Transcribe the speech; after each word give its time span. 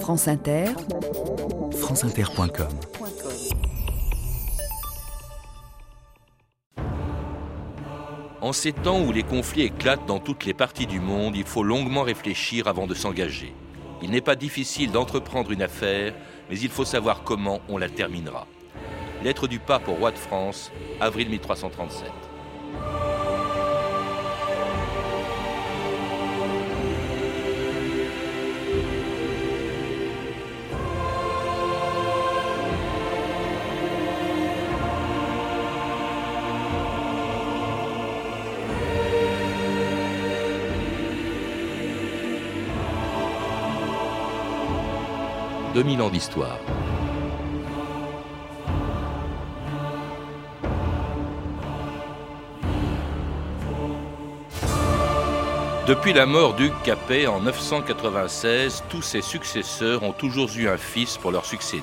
France 0.00 0.28
Inter, 0.28 0.66
franceinter.com 1.72 2.68
En 8.40 8.52
ces 8.52 8.72
temps 8.72 9.00
où 9.00 9.12
les 9.12 9.22
conflits 9.22 9.62
éclatent 9.62 10.06
dans 10.06 10.18
toutes 10.18 10.44
les 10.44 10.54
parties 10.54 10.86
du 10.86 11.00
monde, 11.00 11.36
il 11.36 11.44
faut 11.44 11.62
longuement 11.62 12.02
réfléchir 12.02 12.68
avant 12.68 12.86
de 12.86 12.94
s'engager. 12.94 13.54
Il 14.02 14.10
n'est 14.10 14.20
pas 14.20 14.36
difficile 14.36 14.92
d'entreprendre 14.92 15.50
une 15.50 15.62
affaire, 15.62 16.14
mais 16.50 16.58
il 16.58 16.68
faut 16.68 16.84
savoir 16.84 17.24
comment 17.24 17.60
on 17.68 17.78
la 17.78 17.88
terminera. 17.88 18.46
Lettre 19.24 19.48
du 19.48 19.58
pape 19.58 19.88
au 19.88 19.94
roi 19.94 20.12
de 20.12 20.18
France, 20.18 20.70
avril 21.00 21.28
1337. 21.30 22.25
2000 45.76 46.00
ans 46.00 46.08
d'histoire. 46.08 46.58
Depuis 55.86 56.14
la 56.14 56.24
mort 56.24 56.54
du 56.54 56.70
Capet 56.82 57.26
en 57.26 57.40
996, 57.40 58.84
tous 58.88 59.02
ses 59.02 59.20
successeurs 59.20 60.02
ont 60.02 60.12
toujours 60.12 60.48
eu 60.56 60.66
un 60.66 60.78
fils 60.78 61.18
pour 61.18 61.30
leur 61.30 61.44
succéder. 61.44 61.82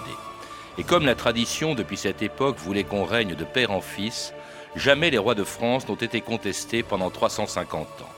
Et 0.80 0.84
comme 0.84 1.06
la 1.06 1.14
tradition 1.14 1.76
depuis 1.76 1.98
cette 1.98 2.24
époque 2.24 2.58
voulait 2.58 2.86
qu'on 2.86 3.06
règne 3.06 3.36
de 3.36 3.46
père 3.46 3.70
en 3.70 3.82
fils, 3.82 4.34
jamais 4.76 5.12
les 5.12 5.20
rois 5.20 5.36
de 5.36 5.44
France 5.44 5.88
n'ont 5.88 5.94
été 5.94 6.20
contestés 6.22 6.82
pendant 6.82 7.12
350 7.12 7.82
ans. 8.02 8.10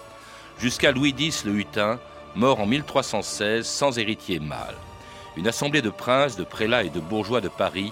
Jusqu'à 0.58 0.94
Louis 0.94 1.14
X 1.20 1.44
le 1.44 1.52
Hutin, 1.52 2.00
mort 2.34 2.62
en 2.62 2.66
1316 2.66 3.68
sans 3.68 4.00
héritier 4.00 4.40
mâle 4.40 4.76
une 5.38 5.48
assemblée 5.48 5.82
de 5.82 5.90
princes, 5.90 6.36
de 6.36 6.44
prélats 6.44 6.84
et 6.84 6.90
de 6.90 7.00
bourgeois 7.00 7.42
de 7.42 7.50
Paris, 7.50 7.92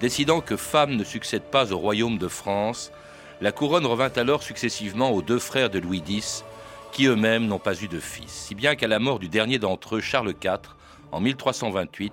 décidant 0.00 0.40
que 0.40 0.56
femme 0.56 0.96
ne 0.96 1.04
succède 1.04 1.44
pas 1.44 1.72
au 1.72 1.78
royaume 1.78 2.18
de 2.18 2.28
France, 2.28 2.92
la 3.40 3.52
couronne 3.52 3.86
revint 3.86 4.12
alors 4.16 4.42
successivement 4.42 5.10
aux 5.10 5.22
deux 5.22 5.38
frères 5.38 5.70
de 5.70 5.78
Louis 5.78 6.02
X, 6.06 6.44
qui 6.92 7.06
eux-mêmes 7.06 7.46
n'ont 7.46 7.58
pas 7.58 7.80
eu 7.82 7.88
de 7.88 7.98
fils, 7.98 8.30
si 8.30 8.54
bien 8.54 8.76
qu'à 8.76 8.86
la 8.86 8.98
mort 8.98 9.18
du 9.18 9.28
dernier 9.28 9.58
d'entre 9.58 9.96
eux, 9.96 10.00
Charles 10.00 10.34
IV, 10.42 10.58
en 11.10 11.20
1328, 11.20 12.12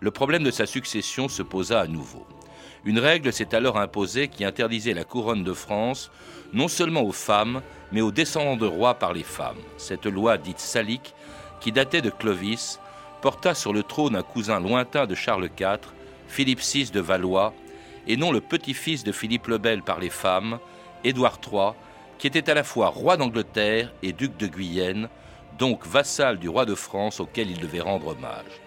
le 0.00 0.10
problème 0.10 0.42
de 0.42 0.50
sa 0.50 0.66
succession 0.66 1.28
se 1.28 1.42
posa 1.42 1.80
à 1.80 1.86
nouveau. 1.86 2.26
Une 2.84 2.98
règle 2.98 3.32
s'est 3.32 3.54
alors 3.54 3.78
imposée 3.78 4.28
qui 4.28 4.44
interdisait 4.44 4.94
la 4.94 5.04
couronne 5.04 5.44
de 5.44 5.52
France 5.52 6.10
non 6.52 6.68
seulement 6.68 7.02
aux 7.02 7.12
femmes, 7.12 7.62
mais 7.92 8.00
aux 8.00 8.10
descendants 8.10 8.56
de 8.56 8.66
rois 8.66 8.94
par 8.94 9.12
les 9.12 9.22
femmes. 9.22 9.60
Cette 9.76 10.06
loi 10.06 10.38
dite 10.38 10.58
salique, 10.58 11.14
qui 11.60 11.72
datait 11.72 12.02
de 12.02 12.10
Clovis, 12.10 12.80
porta 13.22 13.54
sur 13.54 13.72
le 13.72 13.84
trône 13.84 14.16
un 14.16 14.22
cousin 14.22 14.58
lointain 14.58 15.06
de 15.06 15.14
Charles 15.14 15.48
IV, 15.58 15.78
Philippe 16.26 16.60
VI 16.60 16.90
de 16.90 17.00
Valois, 17.00 17.54
et 18.08 18.16
non 18.16 18.32
le 18.32 18.40
petit-fils 18.40 19.04
de 19.04 19.12
Philippe 19.12 19.46
le 19.46 19.58
Bel 19.58 19.82
par 19.82 20.00
les 20.00 20.10
femmes, 20.10 20.58
Édouard 21.04 21.38
III, 21.40 21.70
qui 22.18 22.26
était 22.26 22.50
à 22.50 22.54
la 22.54 22.64
fois 22.64 22.88
roi 22.88 23.16
d'Angleterre 23.16 23.92
et 24.02 24.12
duc 24.12 24.36
de 24.36 24.48
Guyenne, 24.48 25.08
donc 25.56 25.86
vassal 25.86 26.38
du 26.38 26.48
roi 26.48 26.64
de 26.66 26.74
France 26.74 27.20
auquel 27.20 27.48
il 27.48 27.60
devait 27.60 27.80
rendre 27.80 28.08
hommage. 28.08 28.60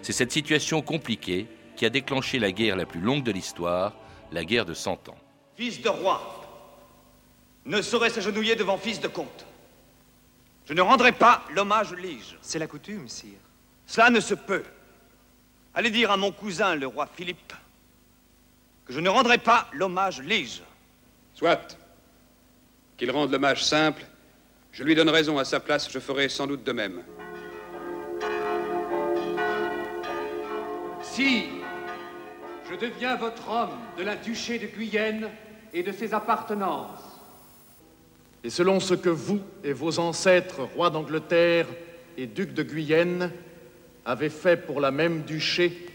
C'est 0.00 0.14
cette 0.14 0.32
situation 0.32 0.80
compliquée 0.80 1.46
qui 1.76 1.84
a 1.84 1.90
déclenché 1.90 2.38
la 2.38 2.50
guerre 2.50 2.76
la 2.76 2.86
plus 2.86 3.00
longue 3.00 3.22
de 3.22 3.30
l'histoire, 3.30 3.92
la 4.32 4.44
guerre 4.44 4.64
de 4.64 4.74
Cent 4.74 5.08
Ans. 5.10 5.18
Fils 5.54 5.82
de 5.82 5.88
roi 5.88 6.22
ne 7.66 7.82
saurait 7.82 8.10
s'agenouiller 8.10 8.56
devant 8.56 8.78
fils 8.78 9.00
de 9.00 9.08
comte. 9.08 9.44
Je 10.64 10.72
ne 10.72 10.80
rendrai 10.80 11.12
pas 11.12 11.42
l'hommage 11.54 11.92
lige. 11.92 12.38
C'est 12.40 12.58
la 12.58 12.66
coutume, 12.66 13.06
sire. 13.08 13.47
Cela 13.88 14.10
ne 14.10 14.20
se 14.20 14.34
peut. 14.34 14.62
Allez 15.74 15.90
dire 15.90 16.10
à 16.10 16.16
mon 16.18 16.30
cousin, 16.30 16.74
le 16.74 16.86
roi 16.86 17.08
Philippe, 17.16 17.54
que 18.84 18.92
je 18.92 19.00
ne 19.00 19.08
rendrai 19.08 19.38
pas 19.38 19.66
l'hommage 19.72 20.20
lige. 20.20 20.62
Soit. 21.34 21.76
Qu'il 22.98 23.10
rende 23.10 23.32
l'hommage 23.32 23.64
simple. 23.64 24.04
Je 24.72 24.84
lui 24.84 24.94
donne 24.94 25.08
raison 25.08 25.38
à 25.38 25.44
sa 25.44 25.58
place, 25.58 25.90
je 25.90 25.98
ferai 25.98 26.28
sans 26.28 26.46
doute 26.46 26.64
de 26.64 26.72
même. 26.72 27.02
Si 31.02 31.46
je 32.70 32.76
deviens 32.76 33.16
votre 33.16 33.48
homme 33.48 33.78
de 33.96 34.02
la 34.02 34.16
duché 34.16 34.58
de 34.58 34.66
Guyenne 34.66 35.30
et 35.72 35.82
de 35.82 35.92
ses 35.92 36.12
appartenances. 36.12 37.20
Et 38.44 38.50
selon 38.50 38.80
ce 38.80 38.92
que 38.92 39.08
vous 39.08 39.40
et 39.64 39.72
vos 39.72 39.98
ancêtres, 39.98 40.60
rois 40.74 40.90
d'Angleterre 40.90 41.66
et 42.18 42.26
ducs 42.26 42.52
de 42.52 42.62
Guyenne, 42.62 43.32
avait 44.08 44.30
fait 44.30 44.56
pour 44.56 44.80
la 44.80 44.90
même 44.90 45.22
duché 45.24 45.86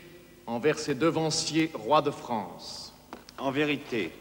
envers 0.46 0.78
ses 0.78 0.94
devanciers 0.94 1.72
rois 1.74 2.04
de 2.04 2.12
France. 2.12 2.94
En 3.40 3.50
vérité, 3.50 4.12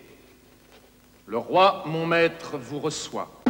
le 1.26 1.36
roi, 1.36 1.84
mon 1.86 2.06
maître, 2.06 2.56
vous 2.56 2.80
reçoit. 2.80 3.41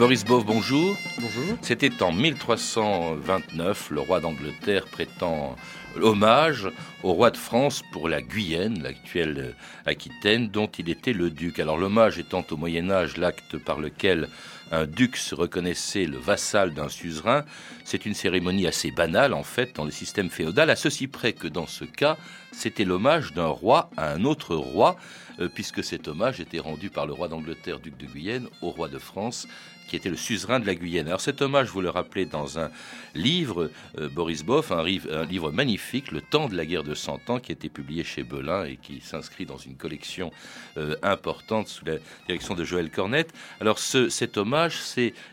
Boris 0.00 0.24
Bove, 0.24 0.46
bonjour. 0.46 0.96
Bonjour. 1.18 1.58
C'était 1.60 2.02
en 2.02 2.10
1329, 2.10 3.90
le 3.90 4.00
roi 4.00 4.20
d'Angleterre 4.20 4.86
prétend 4.86 5.56
hommage 6.00 6.70
au 7.02 7.12
roi 7.12 7.30
de 7.30 7.36
France 7.36 7.82
pour 7.92 8.08
la 8.08 8.22
Guyenne, 8.22 8.82
l'actuelle 8.82 9.54
Aquitaine, 9.84 10.48
dont 10.48 10.68
il 10.68 10.88
était 10.88 11.12
le 11.12 11.28
duc. 11.28 11.60
Alors 11.60 11.76
l'hommage 11.76 12.18
étant 12.18 12.42
au 12.50 12.56
Moyen 12.56 12.90
Âge 12.90 13.18
l'acte 13.18 13.58
par 13.58 13.78
lequel 13.78 14.30
un 14.72 14.86
duc 14.86 15.16
se 15.16 15.34
reconnaissait 15.34 16.06
le 16.06 16.16
vassal 16.16 16.72
d'un 16.72 16.88
suzerain, 16.88 17.44
c'est 17.84 18.06
une 18.06 18.14
cérémonie 18.14 18.66
assez 18.66 18.90
banale 18.92 19.34
en 19.34 19.42
fait 19.42 19.76
dans 19.76 19.84
le 19.84 19.90
système 19.90 20.30
féodal, 20.30 20.70
à 20.70 20.76
ceci 20.76 21.08
près 21.08 21.32
que 21.32 21.48
dans 21.48 21.66
ce 21.66 21.84
cas, 21.84 22.16
c'était 22.52 22.84
l'hommage 22.84 23.32
d'un 23.32 23.48
roi 23.48 23.90
à 23.96 24.12
un 24.12 24.24
autre 24.24 24.54
roi, 24.54 24.96
euh, 25.40 25.48
puisque 25.52 25.82
cet 25.82 26.08
hommage 26.08 26.40
était 26.40 26.60
rendu 26.60 26.88
par 26.88 27.06
le 27.06 27.12
roi 27.12 27.28
d'Angleterre, 27.28 27.80
duc 27.80 27.96
de 27.96 28.06
Guyenne, 28.06 28.46
au 28.62 28.70
roi 28.70 28.88
de 28.88 28.98
France, 28.98 29.48
qui 29.90 29.96
était 29.96 30.08
le 30.08 30.16
suzerain 30.16 30.60
de 30.60 30.66
la 30.66 30.76
Guyenne. 30.76 31.08
Alors 31.08 31.20
cet 31.20 31.42
hommage, 31.42 31.68
vous 31.68 31.80
le 31.80 31.90
rappelez 31.90 32.24
dans 32.24 32.60
un 32.60 32.70
livre, 33.16 33.72
euh, 33.98 34.08
Boris 34.08 34.44
Boff, 34.44 34.70
un, 34.70 34.84
livre 34.84 35.50
magnifique, 35.50 36.12
Le 36.12 36.20
temps 36.20 36.48
de 36.48 36.56
la 36.56 36.64
guerre 36.64 36.84
de 36.84 36.94
Cent 36.94 37.28
Ans, 37.28 37.40
qui 37.40 37.50
a 37.50 37.54
été 37.54 37.68
publié 37.68 38.04
chez 38.04 38.22
Belin 38.22 38.64
et 38.64 38.76
qui 38.76 39.00
s'inscrit 39.00 39.46
dans 39.46 39.56
une 39.56 39.74
collection 39.74 40.30
euh, 40.76 40.94
importante 41.02 41.66
sous 41.66 41.84
la 41.84 41.96
direction 42.28 42.54
de 42.54 42.62
Joël 42.62 42.88
Cornette. 42.88 43.34
Alors 43.60 43.80
ce, 43.80 44.08
cet 44.08 44.36
hommage 44.36 44.78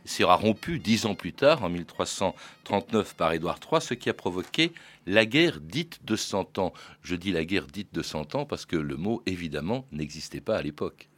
sera 0.06 0.36
rompu 0.36 0.80
dix 0.80 1.06
ans 1.06 1.14
plus 1.14 1.34
tard, 1.34 1.64
en 1.64 1.70
1339, 1.70 3.16
par 3.16 3.34
Édouard 3.34 3.60
III, 3.72 3.80
ce 3.80 3.94
qui 3.94 4.10
a 4.10 4.16
provoqué 4.16 4.74
la 5.06 5.28
guerre 5.28 5.60
dite 5.62 6.00
de 6.04 6.16
Cent 6.16 6.58
Ans. 6.58 6.74
Je 7.04 7.16
dis 7.16 7.32
la 7.32 7.46
guerre 7.46 7.68
dite 7.68 7.94
de 7.94 8.02
Cent 8.02 8.34
Ans 8.34 8.46
parce 8.46 8.66
que 8.66 8.76
le 8.76 8.98
mot, 8.98 9.22
évidemment, 9.28 9.86
n'existait 9.92 10.42
pas 10.42 10.58
à 10.58 10.64
l'époque. 10.64 11.10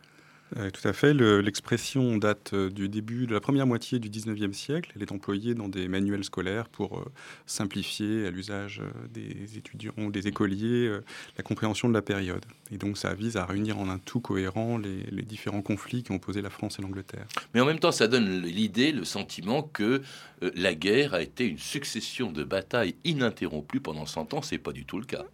Euh, 0.58 0.70
tout 0.72 0.88
à 0.88 0.94
fait. 0.94 1.14
L'expression 1.14 2.18
date 2.18 2.52
euh, 2.54 2.70
du 2.70 2.90
début 2.90 3.28
de 3.28 3.34
la 3.34 3.40
première 3.40 3.68
moitié 3.68 4.00
du 4.00 4.10
19e 4.10 4.54
siècle. 4.54 4.92
Elle 4.96 5.04
est 5.04 5.12
employée 5.12 5.54
dans 5.54 5.70
des 5.70 5.88
manuels 5.88 6.24
scolaires 6.24 6.68
pour 6.70 7.00
euh, 7.00 7.06
simplifier 7.46 8.26
à 8.26 8.32
l'usage 8.32 8.82
des 9.14 9.58
étudiants 9.58 9.94
ou 9.98 10.12
des 10.12 10.28
écoliers 10.28 11.00
la 11.38 11.44
compréhension 11.44 11.88
de 11.88 11.94
la 11.94 12.02
période. 12.02 12.46
Et 12.72 12.78
donc 12.78 12.98
ça 12.98 13.14
vise 13.14 13.38
à 13.38 13.46
réunir 13.46 13.78
en 13.78 13.90
un 13.90 14.00
tout 14.00 14.20
cohérent 14.20 14.78
les, 14.78 15.22
différents 15.24 15.62
conflits 15.62 16.04
qui 16.04 16.12
ont 16.12 16.16
opposé 16.16 16.42
la 16.42 16.50
France 16.50 16.80
et 16.80 16.82
l'Angleterre. 16.82 17.28
Mais 17.54 17.62
en 17.62 17.66
même 17.66 17.80
temps, 17.80 17.92
ça 17.92 18.08
donne 18.08 18.42
l'idée, 18.42 18.92
le 18.92 19.06
sentiment 19.06 19.62
que 19.62 20.02
la 20.42 20.74
guerre 20.74 21.14
a 21.14 21.22
été 21.22 21.46
une 21.46 21.60
succession 21.60 22.32
de 22.32 22.44
batailles 22.44 22.96
ininterrompues 23.04 23.80
pendant 23.82 24.06
100 24.06 24.34
ans. 24.34 24.42
C'est 24.42 24.58
pas 24.58 24.72
du 24.72 24.86
tout 24.86 25.00
le 25.00 25.06
cas. 25.06 25.26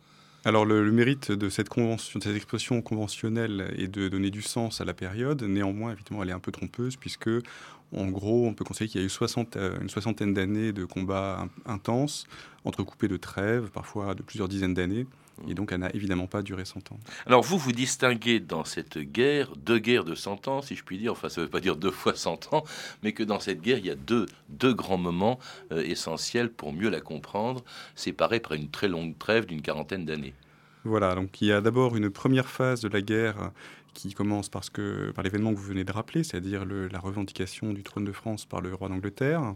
Alors 0.48 0.64
le, 0.64 0.92
mérite 0.92 1.32
de 1.32 1.50
cette, 1.50 1.70
expression 2.28 2.84
conventionnelle 2.84 3.74
est 3.80 3.88
de 3.88 4.10
donner 4.10 4.30
du 4.30 4.44
sens 4.44 4.80
à 4.80 4.86
la 4.86 4.94
période. 4.94 5.42
Néanmoins, 5.42 5.92
évidemment, 5.94 6.22
elle 6.22 6.30
est 6.30 6.34
un 6.34 6.40
peu 6.40 6.52
trompeuse 6.52 6.98
puisque, 6.98 7.32
en 7.92 8.06
gros, 8.10 8.46
on 8.46 8.54
peut 8.54 8.64
constater 8.64 8.88
qu'il 8.88 9.02
y 9.02 9.04
a 9.04 9.08
eu 9.08 9.10
60, 9.10 9.58
euh, 9.58 9.80
une 9.82 9.90
soixantaine 9.90 10.36
d'années 10.36 10.72
de 10.72 10.86
combats 10.86 11.48
intenses, 11.66 12.28
entrecoupés 12.64 13.08
de 13.08 13.18
trêves, 13.18 13.72
parfois 13.72 14.14
de 14.14 14.22
plusieurs 14.22 14.48
dizaines 14.48 14.76
d'années. 14.76 15.08
Et 15.48 15.54
donc, 15.54 15.72
elle 15.72 15.80
n'a 15.80 15.94
évidemment 15.94 16.28
pas 16.28 16.42
duré 16.42 16.66
100 16.66 16.92
ans. 16.92 17.00
Alors, 17.26 17.44
vous, 17.44 17.58
vous 17.58 17.72
distinguez 17.72 18.40
dans 18.40 18.64
cette 18.64 18.98
guerre 18.98 19.56
deux 19.58 19.80
guerres 19.80 20.06
de 20.06 20.16
100 20.16 20.48
ans, 20.48 20.62
si 20.62 20.76
je 20.76 20.84
puis 20.84 20.98
dire. 20.98 21.12
Enfin, 21.12 21.30
ça 21.30 21.42
ne 21.42 21.46
veut 21.46 21.52
pas 21.52 21.60
dire 21.60 21.76
deux 21.76 21.92
fois 21.92 22.16
100 22.16 22.54
ans, 22.54 22.64
mais 23.04 23.12
que 23.12 23.24
dans 23.24 23.40
cette 23.40 23.62
guerre, 23.62 23.78
il 23.78 23.86
y 23.86 23.92
a 23.92 23.96
deux, 23.96 24.26
deux 24.50 24.74
grands 24.74 24.98
moments 24.98 25.40
euh, 25.72 25.84
essentiels 25.84 26.50
pour 26.50 26.74
mieux 26.74 26.90
la 26.90 27.02
comprendre, 27.02 27.64
séparés 27.96 28.40
par 28.40 28.54
une 28.54 28.70
très 28.70 28.88
longue 28.88 29.18
trêve 29.18 29.46
d'une 29.46 29.62
quarantaine 29.62 30.06
d'années. 30.06 30.34
Voilà, 30.86 31.16
donc 31.16 31.42
il 31.42 31.48
y 31.48 31.52
a 31.52 31.62
d'abord 31.62 31.96
une 31.96 32.12
première 32.12 32.48
phase 32.48 32.82
de 32.82 32.88
la 32.88 33.02
guerre 33.02 33.52
qui 33.96 34.14
commence 34.14 34.50
parce 34.50 34.70
que, 34.70 35.12
par 35.16 35.24
l'événement 35.24 35.52
que 35.52 35.58
vous 35.58 35.66
venez 35.66 35.84
de 35.84 35.92
rappeler, 35.92 36.24
c'est-à-dire 36.24 36.64
la 36.66 37.00
revendication 37.00 37.74
du 37.74 37.82
trône 37.82 38.06
de 38.06 38.12
France 38.12 38.46
par 38.46 38.62
le 38.62 38.74
roi 38.76 38.90
d'Angleterre, 38.90 39.56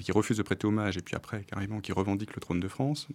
qui 0.00 0.12
refuse 0.12 0.36
de 0.36 0.42
prêter 0.42 0.66
hommage 0.66 0.98
et 0.98 1.02
puis 1.02 1.14
après 1.14 1.44
carrément 1.44 1.80
qui 1.80 1.92
revendique 1.92 2.34
le 2.34 2.40
trône 2.40 2.60
de 2.60 2.68
France. 2.68 3.08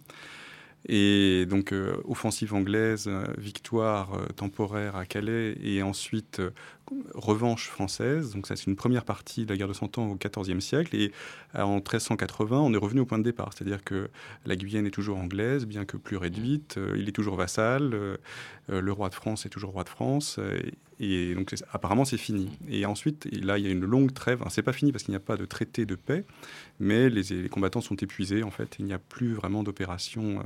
Et 0.88 1.46
donc, 1.46 1.72
euh, 1.72 1.96
offensive 2.04 2.54
anglaise, 2.54 3.06
euh, 3.06 3.24
victoire 3.38 4.14
euh, 4.14 4.26
temporaire 4.34 4.96
à 4.96 5.06
Calais, 5.06 5.56
et 5.62 5.82
ensuite 5.82 6.42
revanche 7.14 7.68
française. 7.68 8.32
Donc, 8.34 8.46
ça, 8.46 8.56
c'est 8.56 8.66
une 8.66 8.76
première 8.76 9.04
partie 9.04 9.44
de 9.44 9.50
la 9.50 9.56
guerre 9.56 9.68
de 9.68 9.72
Cent 9.72 9.96
Ans 9.98 10.10
au 10.10 10.16
XIVe 10.16 10.60
siècle. 10.60 10.96
Et 10.96 11.12
en 11.54 11.76
1380, 11.76 12.58
on 12.58 12.74
est 12.74 12.78
revenu 12.78 13.00
au 13.00 13.06
point 13.06 13.18
de 13.18 13.22
départ. 13.22 13.50
C'est-à-dire 13.54 13.84
que 13.84 14.10
la 14.44 14.56
Guyenne 14.56 14.86
est 14.86 14.90
toujours 14.90 15.18
anglaise, 15.18 15.66
bien 15.66 15.84
que 15.84 15.96
plus 15.96 16.16
réduite. 16.16 16.78
il 16.96 17.08
est 17.08 17.12
toujours 17.12 17.36
vassal. 17.36 18.18
le 18.68 18.92
roi 18.92 19.08
de 19.08 19.14
France 19.14 19.46
est 19.46 19.50
toujours 19.50 19.70
roi 19.70 19.84
de 19.84 19.88
France. 19.88 20.38
Donc 21.00 21.54
apparemment 21.72 22.04
c'est 22.04 22.18
fini. 22.18 22.50
Et 22.68 22.86
ensuite, 22.86 23.26
là, 23.32 23.58
il 23.58 23.64
y 23.64 23.68
a 23.68 23.70
une 23.70 23.84
longue 23.84 24.12
trêve. 24.12 24.42
C'est 24.50 24.62
pas 24.62 24.72
fini 24.72 24.92
parce 24.92 25.04
qu'il 25.04 25.12
n'y 25.12 25.16
a 25.16 25.20
pas 25.20 25.36
de 25.36 25.44
traité 25.44 25.86
de 25.86 25.94
paix, 25.94 26.24
mais 26.80 27.10
les, 27.10 27.48
combattants 27.48 27.80
sont 27.80 27.96
épuisés 27.96 28.42
en 28.42 28.50
fait. 28.50 28.76
Il 28.78 28.84
n'y 28.84 28.92
a 28.92 28.98
plus 28.98 29.34
vraiment 29.34 29.62
d'opérations 29.62 30.38
euh, 30.38 30.42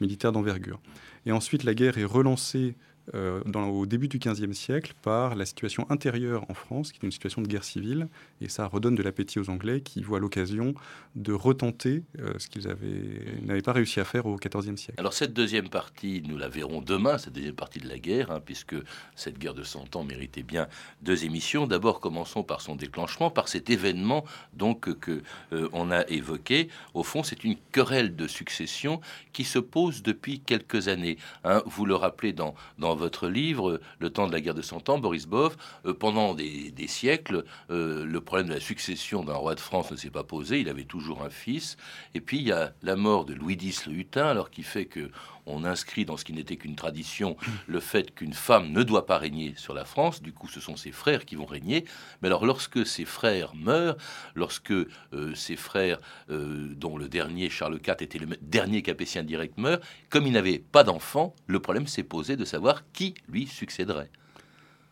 militaires 0.00 0.32
d'envergure. 0.32 0.80
Et 1.26 1.32
ensuite, 1.32 1.64
la 1.64 1.74
guerre 1.74 1.98
est 1.98 2.04
relancée 2.04 2.76
euh, 3.14 3.42
au 3.44 3.86
début 3.86 4.08
du 4.08 4.18
XVe 4.18 4.52
siècle 4.52 4.94
par 5.02 5.34
la 5.34 5.46
situation 5.46 5.86
intérieure 5.90 6.44
en 6.48 6.54
France, 6.54 6.92
qui 6.92 6.98
est 6.98 7.04
une 7.04 7.12
situation 7.12 7.42
de 7.42 7.48
guerre 7.48 7.64
civile, 7.64 8.08
et 8.40 8.48
ça 8.48 8.66
redonne 8.66 8.94
de 8.94 9.02
l'appétit 9.02 9.38
aux 9.38 9.50
Anglais 9.50 9.80
qui 9.80 10.02
voient 10.02 10.20
l'occasion 10.20 10.74
de 11.14 11.32
retenter 11.32 12.02
euh, 12.18 12.34
ce 12.38 12.48
qu'ils 12.48 12.66
n'avaient 12.66 13.62
pas 13.62 13.72
réussi 13.72 14.00
à 14.00 14.04
faire 14.04 14.26
au 14.26 14.36
XIVe 14.36 14.76
siècle. 14.76 14.98
Alors 14.98 15.12
cette 15.12 15.32
deuxième 15.32 15.68
partie, 15.68 16.22
nous 16.26 16.36
la 16.36 16.48
verrons 16.48 16.80
demain, 16.80 17.18
cette 17.18 17.32
deuxième 17.32 17.54
partie 17.54 17.78
de 17.78 17.88
la 17.88 17.98
guerre, 17.98 18.30
hein, 18.30 18.40
puisque 18.44 18.76
cette 19.14 19.38
guerre 19.38 19.54
de 19.54 19.62
Cent 19.62 19.96
Ans 19.96 20.04
méritait 20.04 20.42
bien 20.42 20.68
deux 21.02 21.24
émissions. 21.24 21.66
D'abord, 21.66 22.00
commençons 22.00 22.42
par 22.42 22.60
son 22.60 22.76
déclenchement, 22.76 23.30
par 23.30 23.48
cet 23.48 23.70
événement 23.70 24.24
donc 24.52 24.92
que 24.98 25.22
euh, 25.52 25.68
on 25.72 25.90
a 25.90 26.06
évoqué. 26.08 26.68
Au 26.94 27.02
fond, 27.02 27.22
c'est 27.22 27.44
une 27.44 27.56
querelle 27.72 28.16
de 28.16 28.26
succession 28.26 29.00
qui 29.32 29.44
se 29.44 29.58
pose 29.58 30.02
depuis 30.02 30.40
quelques 30.40 30.88
années. 30.88 31.18
Hein. 31.44 31.62
Vous 31.66 31.86
le 31.86 31.94
rappelez 31.94 32.32
dans, 32.32 32.54
dans 32.78 32.97
votre 32.98 33.28
livre, 33.28 33.80
Le 33.98 34.10
temps 34.10 34.26
de 34.26 34.32
la 34.32 34.40
guerre 34.40 34.54
de 34.54 34.62
Cent 34.62 34.88
Ans, 34.88 34.98
Boris 34.98 35.26
Boff, 35.26 35.56
euh, 35.86 35.94
pendant 35.94 36.34
des, 36.34 36.72
siècles, 36.86 37.44
euh, 37.70 38.04
le 38.04 38.20
problème 38.20 38.48
de 38.48 38.54
la 38.54 38.60
succession 38.60 39.24
d'un 39.24 39.34
roi 39.34 39.54
de 39.54 39.60
France 39.60 39.90
ne 39.90 39.96
s'est 39.96 40.10
pas 40.10 40.24
posé. 40.24 40.60
Il 40.60 40.68
avait 40.68 40.84
toujours 40.84 41.22
un 41.22 41.30
fils. 41.30 41.76
Et 42.14 42.20
puis 42.20 42.38
il 42.38 42.48
y 42.48 42.52
a 42.52 42.72
la 42.82 42.96
mort 42.96 43.24
de 43.24 43.34
Louis 43.34 43.58
X 43.60 43.86
le 43.86 43.94
Hutin, 43.94 44.26
alors 44.26 44.50
qui 44.50 44.62
fait 44.62 44.86
que 44.86 45.10
on 45.48 45.64
inscrit 45.64 46.04
dans 46.04 46.16
ce 46.16 46.24
qui 46.24 46.32
n'était 46.32 46.56
qu'une 46.56 46.76
tradition 46.76 47.36
le 47.66 47.80
fait 47.80 48.14
qu'une 48.14 48.32
femme 48.32 48.72
ne 48.72 48.82
doit 48.82 49.06
pas 49.06 49.18
régner 49.18 49.54
sur 49.56 49.74
la 49.74 49.84
France. 49.84 50.22
Du 50.22 50.32
coup, 50.32 50.48
ce 50.48 50.60
sont 50.60 50.76
ses 50.76 50.92
frères 50.92 51.24
qui 51.24 51.36
vont 51.36 51.46
régner. 51.46 51.84
Mais 52.22 52.28
alors, 52.28 52.46
lorsque 52.46 52.86
ses 52.86 53.04
frères 53.04 53.54
meurent, 53.54 53.96
lorsque 54.34 54.72
euh, 54.72 55.34
ses 55.34 55.56
frères, 55.56 55.98
euh, 56.30 56.74
dont 56.74 56.96
le 56.96 57.08
dernier, 57.08 57.50
Charles 57.50 57.80
IV, 57.86 57.96
était 58.00 58.18
le 58.18 58.26
dernier 58.42 58.82
capétien 58.82 59.22
direct, 59.22 59.58
meurt, 59.58 59.82
comme 60.10 60.26
il 60.26 60.32
n'avait 60.32 60.58
pas 60.58 60.84
d'enfant, 60.84 61.34
le 61.46 61.60
problème 61.60 61.86
s'est 61.86 62.02
posé 62.02 62.36
de 62.36 62.44
savoir 62.44 62.82
qui 62.92 63.14
lui 63.28 63.46
succéderait. 63.46 64.10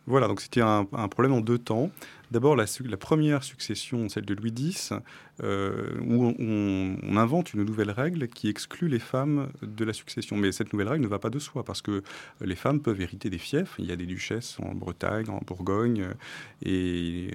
Voilà, 0.07 0.29
donc 0.29 0.39
c'était 0.39 0.61
un, 0.61 0.85
problème 0.85 1.33
en 1.33 1.41
deux 1.41 1.57
temps. 1.57 1.91
D'abord, 2.31 2.55
la, 2.55 2.65
la, 2.85 2.97
première 2.97 3.43
succession, 3.43 4.07
celle 4.07 4.25
de 4.25 4.33
Louis 4.33 4.53
X, 4.57 4.93
euh, 5.43 5.99
où 6.01 6.33
on, 6.39 7.17
invente 7.17 7.53
une 7.53 7.63
nouvelle 7.63 7.89
règle 7.89 8.27
qui 8.27 8.47
exclut 8.47 8.87
les 8.87 8.99
femmes 8.99 9.49
de 9.63 9.83
la 9.83 9.93
succession. 9.93 10.37
Mais 10.37 10.51
cette 10.51 10.71
nouvelle 10.71 10.87
règle 10.87 11.03
ne 11.03 11.07
va 11.07 11.17
pas 11.17 11.31
de 11.31 11.39
soi, 11.39 11.63
parce 11.63 11.81
que 11.81 12.03
les 12.41 12.55
femmes 12.55 12.79
peuvent 12.79 13.01
hériter 13.01 13.31
des 13.31 13.39
fiefs. 13.39 13.73
Il 13.79 13.85
y 13.85 13.91
a 13.91 13.95
des 13.95 14.05
duchesses 14.05 14.57
en 14.59 14.75
Bretagne, 14.75 15.27
en 15.29 15.41
Bourgogne, 15.45 16.09
et 16.61 17.31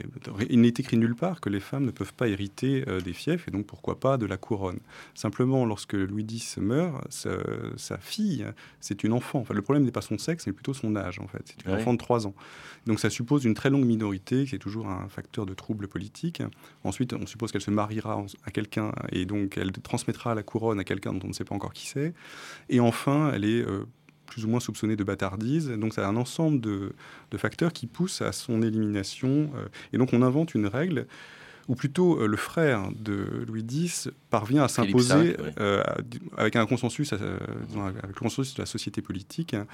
il 0.48 0.60
n'est 0.60 0.68
écrit 0.68 0.98
nulle 0.98 1.16
part 1.16 1.40
que 1.40 1.48
les 1.48 1.58
femmes 1.58 1.84
ne 1.84 1.90
peuvent 1.90 2.14
pas 2.14 2.28
hériter 2.28 2.84
euh, 2.86 3.00
des 3.00 3.12
fiefs, 3.12 3.48
et 3.48 3.50
donc 3.50 3.66
pourquoi 3.66 3.98
pas 3.98 4.18
de 4.18 4.26
la 4.26 4.36
couronne. 4.36 4.78
Simplement, 5.14 5.64
lorsque 5.64 5.94
Louis 5.94 6.26
X 6.28 6.58
meurt, 6.58 7.04
sa, 7.10 7.98
fille, 7.98 8.46
c'est 8.80 9.02
une 9.02 9.12
enfant. 9.12 9.40
Enfin, 9.40 9.54
le 9.54 9.62
problème 9.62 9.84
n'est 9.84 9.90
pas 9.90 10.00
son 10.00 10.18
sexe, 10.18 10.46
mais 10.46 10.52
plutôt 10.52 10.74
son 10.74 10.94
âge, 10.94 11.18
en 11.18 11.26
fait. 11.26 11.42
C'est 11.44 11.66
une 11.66 11.74
enfant 11.74 11.92
de 11.92 11.98
3 11.98 12.26
ans. 12.26 12.34
Donc 12.86 12.98
ça 12.98 13.10
suppose 13.10 13.44
une 13.44 13.54
très 13.54 13.70
longue 13.70 13.84
minorité, 13.84 14.44
qui 14.44 14.54
est 14.54 14.58
toujours 14.58 14.88
un 14.88 15.08
facteur 15.08 15.46
de 15.46 15.54
trouble 15.54 15.88
politique. 15.88 16.42
Ensuite, 16.84 17.12
on 17.12 17.26
suppose 17.26 17.52
qu'elle 17.52 17.62
se 17.62 17.70
à 18.44 18.50
quelqu'un 18.50 18.92
et 19.10 19.24
donc 19.24 19.58
elle 19.58 19.72
transmettra 19.72 20.34
la 20.34 20.42
couronne 20.42 20.80
à 20.80 20.84
quelqu'un 20.84 21.12
dont 21.12 21.20
on 21.24 21.28
ne 21.28 21.32
sait 21.32 21.44
pas 21.44 21.54
encore 21.54 21.72
qui 21.72 21.86
c'est. 21.86 22.14
Et 22.68 22.80
enfin, 22.80 23.32
elle 23.34 23.44
est 23.44 23.62
euh, 23.62 23.86
plus 24.26 24.46
ou 24.46 24.48
moins 24.48 24.60
soupçonnée 24.60 24.96
de 24.96 25.04
bâtardise. 25.04 25.68
Donc, 25.68 25.92
c'est 25.92 26.00
un 26.02 26.16
ensemble 26.16 26.60
de, 26.60 26.94
facteurs 27.36 27.72
qui 27.72 27.86
poussent 27.86 28.22
à 28.22 28.32
son 28.32 28.62
élimination. 28.62 29.50
Euh, 29.54 29.68
et 29.92 29.98
donc, 29.98 30.14
on 30.14 30.22
invente 30.22 30.54
une 30.54 30.66
règle 30.66 31.06
ou 31.68 31.74
plutôt 31.74 32.20
euh, 32.20 32.26
le 32.26 32.36
frère 32.36 32.88
de 32.94 33.44
Louis 33.46 33.64
X 33.68 34.10
parvient 34.30 34.64
à 34.64 34.68
s'imposer 34.68 35.36
euh, 35.60 35.82
avec 36.36 36.56
un 36.56 36.66
consensus, 36.66 37.12
euh, 37.12 37.38
avec 37.76 38.08
le 38.08 38.20
consensus 38.20 38.54
de 38.54 38.62
la 38.62 38.66
société 38.66 39.02
politique. 39.02 39.54
Hein. 39.54 39.66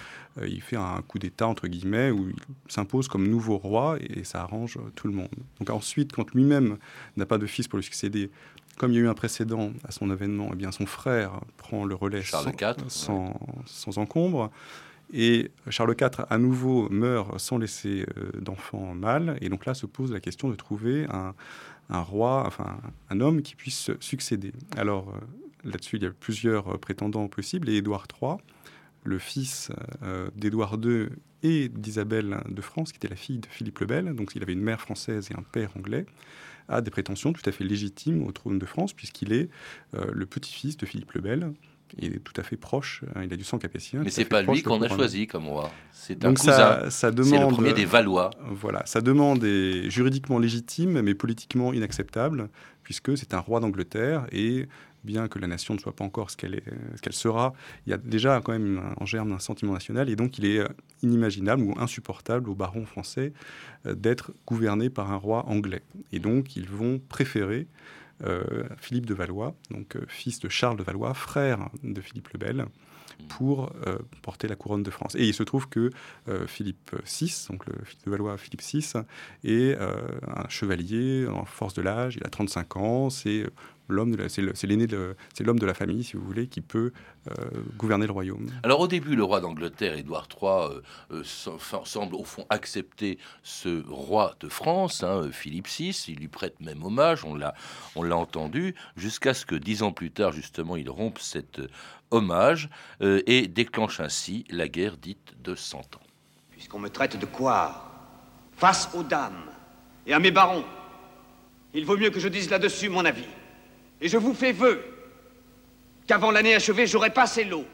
il 0.46 0.60
fait 0.60 0.76
un 0.76 1.02
coup 1.06 1.18
d'État 1.18 1.46
entre 1.46 1.68
guillemets 1.68 2.10
où 2.10 2.28
il 2.28 2.72
s'impose 2.72 3.08
comme 3.08 3.26
nouveau 3.26 3.56
roi 3.58 3.96
et 4.00 4.24
ça 4.24 4.42
arrange 4.42 4.78
tout 4.94 5.06
le 5.06 5.14
monde. 5.14 5.28
Donc 5.58 5.70
ensuite, 5.70 6.12
quand 6.12 6.30
lui-même 6.34 6.78
n'a 7.16 7.26
pas 7.26 7.38
de 7.38 7.46
fils 7.46 7.68
pour 7.68 7.78
lui 7.78 7.84
succéder, 7.84 8.30
comme 8.76 8.92
il 8.92 8.96
y 8.96 8.98
a 8.98 9.02
eu 9.02 9.08
un 9.08 9.14
précédent 9.14 9.72
à 9.84 9.90
son 9.90 10.10
avènement, 10.10 10.50
eh 10.52 10.56
bien 10.56 10.70
son 10.72 10.86
frère 10.86 11.40
prend 11.56 11.84
le 11.84 11.94
relais 11.94 12.22
Charles 12.22 12.52
sans, 12.88 13.38
sans, 13.66 13.98
encombre. 13.98 14.50
Et 15.12 15.50
Charles 15.70 15.96
IV, 15.98 16.26
à 16.28 16.36
nouveau, 16.36 16.88
meurt 16.90 17.40
sans 17.40 17.56
laisser 17.56 18.04
d'enfant 18.38 18.94
mâle. 18.94 19.38
Et 19.40 19.48
donc 19.48 19.64
là 19.64 19.72
se 19.72 19.86
pose 19.86 20.12
la 20.12 20.20
question 20.20 20.50
de 20.50 20.54
trouver 20.54 21.06
un, 21.06 21.34
un 21.88 22.00
roi, 22.00 22.44
enfin 22.46 22.80
un 23.10 23.20
homme 23.20 23.42
qui 23.42 23.54
puisse 23.54 23.90
succéder. 24.00 24.52
Alors 24.76 25.08
euh, 25.10 25.20
là-dessus, 25.64 25.96
il 25.96 26.02
y 26.02 26.06
a 26.06 26.10
plusieurs 26.10 26.74
euh, 26.74 26.78
prétendants 26.78 27.28
possibles. 27.28 27.68
Et 27.68 27.76
Édouard 27.76 28.06
III, 28.20 28.36
le 29.04 29.18
fils 29.18 29.70
euh, 30.02 30.30
d'Édouard 30.36 30.78
II 30.82 31.08
et 31.42 31.68
d'Isabelle 31.68 32.42
de 32.48 32.60
France, 32.60 32.92
qui 32.92 32.96
était 32.96 33.08
la 33.08 33.16
fille 33.16 33.38
de 33.38 33.46
Philippe 33.46 33.78
le 33.78 33.86
Bel, 33.86 34.14
donc 34.14 34.32
il 34.34 34.42
avait 34.42 34.52
une 34.52 34.62
mère 34.62 34.80
française 34.80 35.30
et 35.30 35.34
un 35.34 35.42
père 35.42 35.76
anglais, 35.76 36.04
a 36.68 36.80
des 36.80 36.90
prétentions 36.90 37.32
tout 37.32 37.48
à 37.48 37.52
fait 37.52 37.64
légitimes 37.64 38.26
au 38.26 38.32
trône 38.32 38.58
de 38.58 38.66
France, 38.66 38.92
puisqu'il 38.92 39.32
est 39.32 39.48
le 39.94 40.26
petit-fils 40.26 40.76
de 40.76 40.84
Philippe 40.84 41.12
le 41.12 41.20
Bel, 41.20 41.52
il 41.98 42.14
est 42.14 42.18
tout 42.18 42.32
à 42.36 42.42
fait 42.42 42.56
proche. 42.56 43.02
Hein, 43.14 43.22
il 43.24 43.32
a 43.32 43.36
du 43.36 43.44
sang 43.44 43.58
capétien. 43.58 44.02
Mais 44.04 44.10
c'est 44.10 44.24
pas 44.24 44.42
lui 44.42 44.62
qu'on 44.62 44.82
a 44.82 44.88
choisi 44.88 45.26
comme 45.26 45.46
roi. 45.46 45.70
C'est 45.92 46.24
un 46.24 46.34
cousin. 46.34 46.90
Ça, 46.90 47.10
demande. 47.10 47.30
C'est 47.30 47.40
le 47.40 47.48
premier 47.48 47.72
des 47.72 47.84
Valois. 47.84 48.30
Voilà, 48.50 48.84
sa 48.86 49.00
demande 49.00 49.44
est 49.44 49.90
juridiquement 49.90 50.38
légitime, 50.38 51.00
mais 51.00 51.14
politiquement 51.14 51.72
inacceptable, 51.72 52.48
puisque 52.82 53.16
c'est 53.16 53.34
un 53.34 53.40
roi 53.40 53.60
d'Angleterre 53.60 54.26
et 54.32 54.68
bien 55.04 55.28
que 55.28 55.38
la 55.38 55.46
nation 55.46 55.74
ne 55.74 55.78
soit 55.78 55.94
pas 55.94 56.04
encore 56.04 56.30
ce 56.30 56.36
qu'elle 56.36 56.60
qu'elle 57.02 57.12
sera, 57.12 57.52
il 57.86 57.90
y 57.90 57.92
a 57.92 57.96
déjà 57.96 58.40
quand 58.42 58.52
même 58.52 58.94
en 58.96 59.06
germe 59.06 59.32
un 59.32 59.38
sentiment 59.38 59.72
national, 59.72 60.10
et 60.10 60.16
donc 60.16 60.38
il 60.38 60.44
est 60.44 60.58
euh, 60.58 60.68
inimaginable 61.02 61.62
ou 61.62 61.74
insupportable 61.78 62.50
aux 62.50 62.54
barons 62.54 62.86
français 62.86 63.32
euh, 63.86 63.94
d'être 63.94 64.32
gouverné 64.46 64.90
par 64.90 65.12
un 65.12 65.16
roi 65.16 65.46
anglais. 65.46 65.82
Et 66.12 66.18
donc 66.18 66.56
ils 66.56 66.68
vont 66.68 67.00
préférer 67.08 67.60
euh, 67.60 67.97
Philippe 68.78 69.06
de 69.06 69.14
Valois, 69.14 69.54
donc 69.70 69.96
euh, 69.96 70.00
fils 70.08 70.40
de 70.40 70.48
Charles 70.48 70.76
de 70.76 70.82
Valois, 70.82 71.14
frère 71.14 71.70
de 71.82 72.00
Philippe 72.00 72.28
le 72.32 72.38
Bel, 72.38 72.66
pour 73.28 73.72
euh, 73.86 73.98
porter 74.22 74.48
la 74.48 74.56
couronne 74.56 74.82
de 74.82 74.90
France. 74.90 75.14
Et 75.16 75.26
il 75.26 75.34
se 75.34 75.42
trouve 75.42 75.68
que 75.68 75.90
Philippe 76.46 76.94
VI, 77.04 77.46
donc 77.50 77.66
le 77.66 77.74
fils 77.84 78.02
de 78.04 78.10
Valois 78.10 78.36
Philippe 78.38 78.62
VI, 78.62 78.92
est 79.44 79.76
un 79.76 80.48
chevalier 80.48 81.26
en 81.26 81.44
force 81.44 81.74
de 81.74 81.82
l'âge, 81.82 82.16
il 82.16 82.26
a 82.26 82.30
35 82.30 82.76
ans, 82.76 83.10
c'est 83.10 83.44
l'homme, 83.88 84.16
c'est 84.28 84.66
l'aîné, 84.66 84.86
c'est 85.34 85.44
l'homme 85.44 85.58
de 85.58 85.66
la 85.66 85.74
famille, 85.74 86.04
si 86.04 86.16
vous 86.16 86.24
voulez, 86.24 86.46
qui 86.46 86.60
peut 86.60 86.92
euh, 87.28 87.32
gouverner 87.76 88.06
le 88.06 88.12
royaume. 88.12 88.46
Alors 88.62 88.80
au 88.80 88.88
début, 88.88 89.16
le 89.16 89.24
roi 89.24 89.40
d'Angleterre, 89.40 89.96
Édouard 89.96 90.28
III, 90.40 90.82
euh, 91.12 91.22
euh, 91.22 91.84
semble 91.84 92.14
au 92.14 92.24
fond 92.24 92.46
accepter 92.50 93.18
ce 93.42 93.82
roi 93.88 94.34
de 94.40 94.48
France, 94.48 95.02
hein, 95.02 95.30
Philippe 95.32 95.68
VI. 95.68 96.04
Il 96.08 96.16
lui 96.16 96.28
prête 96.28 96.60
même 96.60 96.84
hommage, 96.84 97.24
on 97.24 97.34
l'a, 97.34 97.54
on 97.96 98.02
l'a 98.02 98.16
entendu, 98.16 98.74
jusqu'à 98.96 99.34
ce 99.34 99.44
que 99.46 99.54
dix 99.54 99.82
ans 99.82 99.92
plus 99.92 100.10
tard, 100.10 100.32
justement, 100.32 100.76
il 100.76 100.90
rompe 100.90 101.18
cet 101.18 101.60
hommage 102.10 102.70
et 103.00 103.48
déclenche 103.48 104.00
ainsi 104.00 104.44
la 104.50 104.68
guerre 104.68 104.96
dite 104.96 105.34
de 105.42 105.54
Cent 105.54 105.80
Ans. 105.96 106.06
Puisqu'on 106.50 106.78
me 106.78 106.88
traite 106.88 107.18
de 107.18 107.26
quoi 107.26 107.84
face 108.56 108.88
aux 108.94 109.02
dames 109.02 109.50
et 110.06 110.12
à 110.12 110.18
mes 110.18 110.30
barons, 110.30 110.64
il 111.74 111.84
vaut 111.84 111.96
mieux 111.96 112.10
que 112.10 112.18
je 112.18 112.28
dise 112.28 112.50
là-dessus 112.50 112.88
mon 112.88 113.04
avis. 113.04 113.26
Et 114.00 114.08
je 114.08 114.16
vous 114.16 114.34
fais 114.34 114.52
vœu 114.52 114.84
qu'avant 116.06 116.30
l'année 116.30 116.54
achevée, 116.54 116.86
j'aurai 116.86 117.10
passé 117.10 117.44
l'eau, 117.44 117.64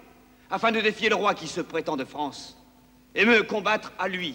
afin 0.51 0.73
de 0.73 0.81
défier 0.81 1.09
le 1.09 1.15
roi 1.15 1.35
qui 1.35 1.47
se 1.47 1.61
prétend 1.61 1.97
de 1.97 2.05
France, 2.05 2.57
et 3.15 3.25
me 3.25 3.43
combattre 3.43 3.93
à 3.99 4.09
lui. 4.09 4.35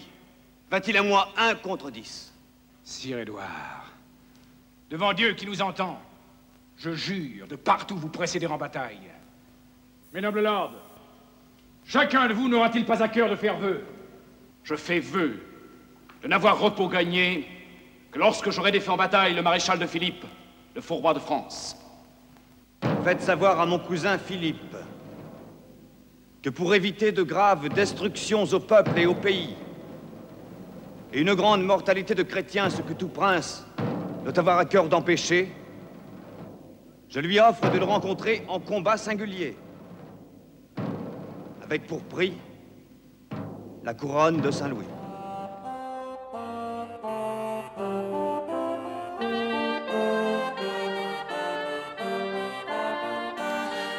Va-t-il 0.70 0.96
à 0.96 1.02
moi 1.02 1.28
un 1.36 1.54
contre 1.54 1.90
dix? 1.90 2.32
Sire 2.84 3.18
Édouard, 3.18 3.92
devant 4.88 5.12
Dieu 5.12 5.34
qui 5.34 5.46
nous 5.46 5.60
entend, 5.62 6.00
je 6.76 6.92
jure 6.92 7.46
de 7.46 7.56
partout 7.56 7.96
vous 7.96 8.08
précéder 8.08 8.46
en 8.46 8.56
bataille. 8.56 9.10
Mes 10.12 10.20
nobles 10.20 10.40
lords, 10.40 10.72
chacun 11.84 12.26
de 12.26 12.32
vous 12.32 12.48
n'aura-t-il 12.48 12.86
pas 12.86 13.02
à 13.02 13.08
cœur 13.08 13.28
de 13.28 13.36
faire 13.36 13.58
vœu? 13.58 13.84
Je 14.64 14.76
fais 14.76 15.00
vœu 15.00 15.40
de 16.22 16.28
n'avoir 16.28 16.58
repos 16.58 16.88
gagné 16.88 17.46
que 18.10 18.18
lorsque 18.18 18.50
j'aurai 18.50 18.72
défait 18.72 18.90
en 18.90 18.96
bataille 18.96 19.34
le 19.34 19.42
maréchal 19.42 19.78
de 19.78 19.86
Philippe, 19.86 20.24
le 20.74 20.80
faux 20.80 20.96
roi 20.96 21.14
de 21.14 21.18
France. 21.18 21.76
Faites 23.04 23.22
savoir 23.22 23.58
à 23.58 23.66
mon 23.66 23.78
cousin 23.78 24.18
Philippe 24.18 24.76
que 26.42 26.50
pour 26.50 26.74
éviter 26.74 27.12
de 27.12 27.22
graves 27.22 27.68
destructions 27.70 28.44
au 28.44 28.60
peuple 28.60 28.98
et 28.98 29.06
au 29.06 29.14
pays, 29.14 29.56
et 31.12 31.20
une 31.20 31.34
grande 31.34 31.64
mortalité 31.64 32.14
de 32.14 32.22
chrétiens, 32.22 32.68
ce 32.70 32.82
que 32.82 32.92
tout 32.92 33.08
prince 33.08 33.66
doit 34.24 34.38
avoir 34.38 34.58
à 34.58 34.64
cœur 34.64 34.88
d'empêcher, 34.88 35.50
je 37.08 37.20
lui 37.20 37.40
offre 37.40 37.70
de 37.70 37.78
le 37.78 37.84
rencontrer 37.84 38.44
en 38.48 38.60
combat 38.60 38.96
singulier, 38.96 39.56
avec 41.62 41.86
pour 41.86 42.02
prix 42.02 42.34
la 43.82 43.94
couronne 43.94 44.40
de 44.40 44.50
Saint-Louis. 44.50 44.99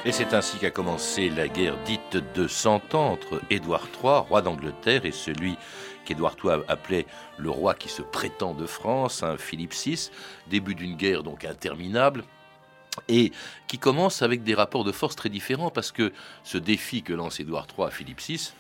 Et 0.04 0.12
c'est 0.12 0.34
ainsi 0.34 0.58
qu'a 0.58 0.72
commencé 0.72 1.30
la 1.30 1.48
guerre 1.48 1.78
dite 1.84 2.18
de 2.34 2.48
Cent 2.48 2.96
Ans 2.96 3.12
entre 3.12 3.40
Édouard 3.52 3.88
III, 4.04 4.22
roi 4.28 4.42
d'Angleterre, 4.42 5.06
et 5.06 5.12
celui 5.12 5.58
qu'Édouard 6.06 6.36
III 6.44 6.64
appelait 6.68 7.06
le 7.38 7.52
roi 7.52 7.76
qui 7.76 7.88
se 7.88 8.02
prétend 8.02 8.56
de 8.56 8.66
France, 8.66 9.22
hein, 9.22 9.36
Philippe 9.38 9.76
VI. 9.76 10.10
Début 10.48 10.74
d'une 10.74 10.96
guerre 10.96 11.22
donc 11.22 11.46
interminable, 11.46 12.24
et 13.10 13.32
qui 13.68 13.78
commence 13.78 14.24
avec 14.24 14.42
des 14.44 14.56
rapports 14.56 14.84
de 14.84 14.92
force 14.92 15.16
très 15.16 15.30
différents 15.30 15.70
parce 15.70 15.92
que 15.92 16.12
ce 16.44 16.58
défi 16.58 17.04
que 17.04 17.14
lance 17.14 17.40
Édouard 17.40 17.68
III 17.78 17.88
à 17.88 17.92
Philippe 17.92 18.22
VI, 18.22 18.54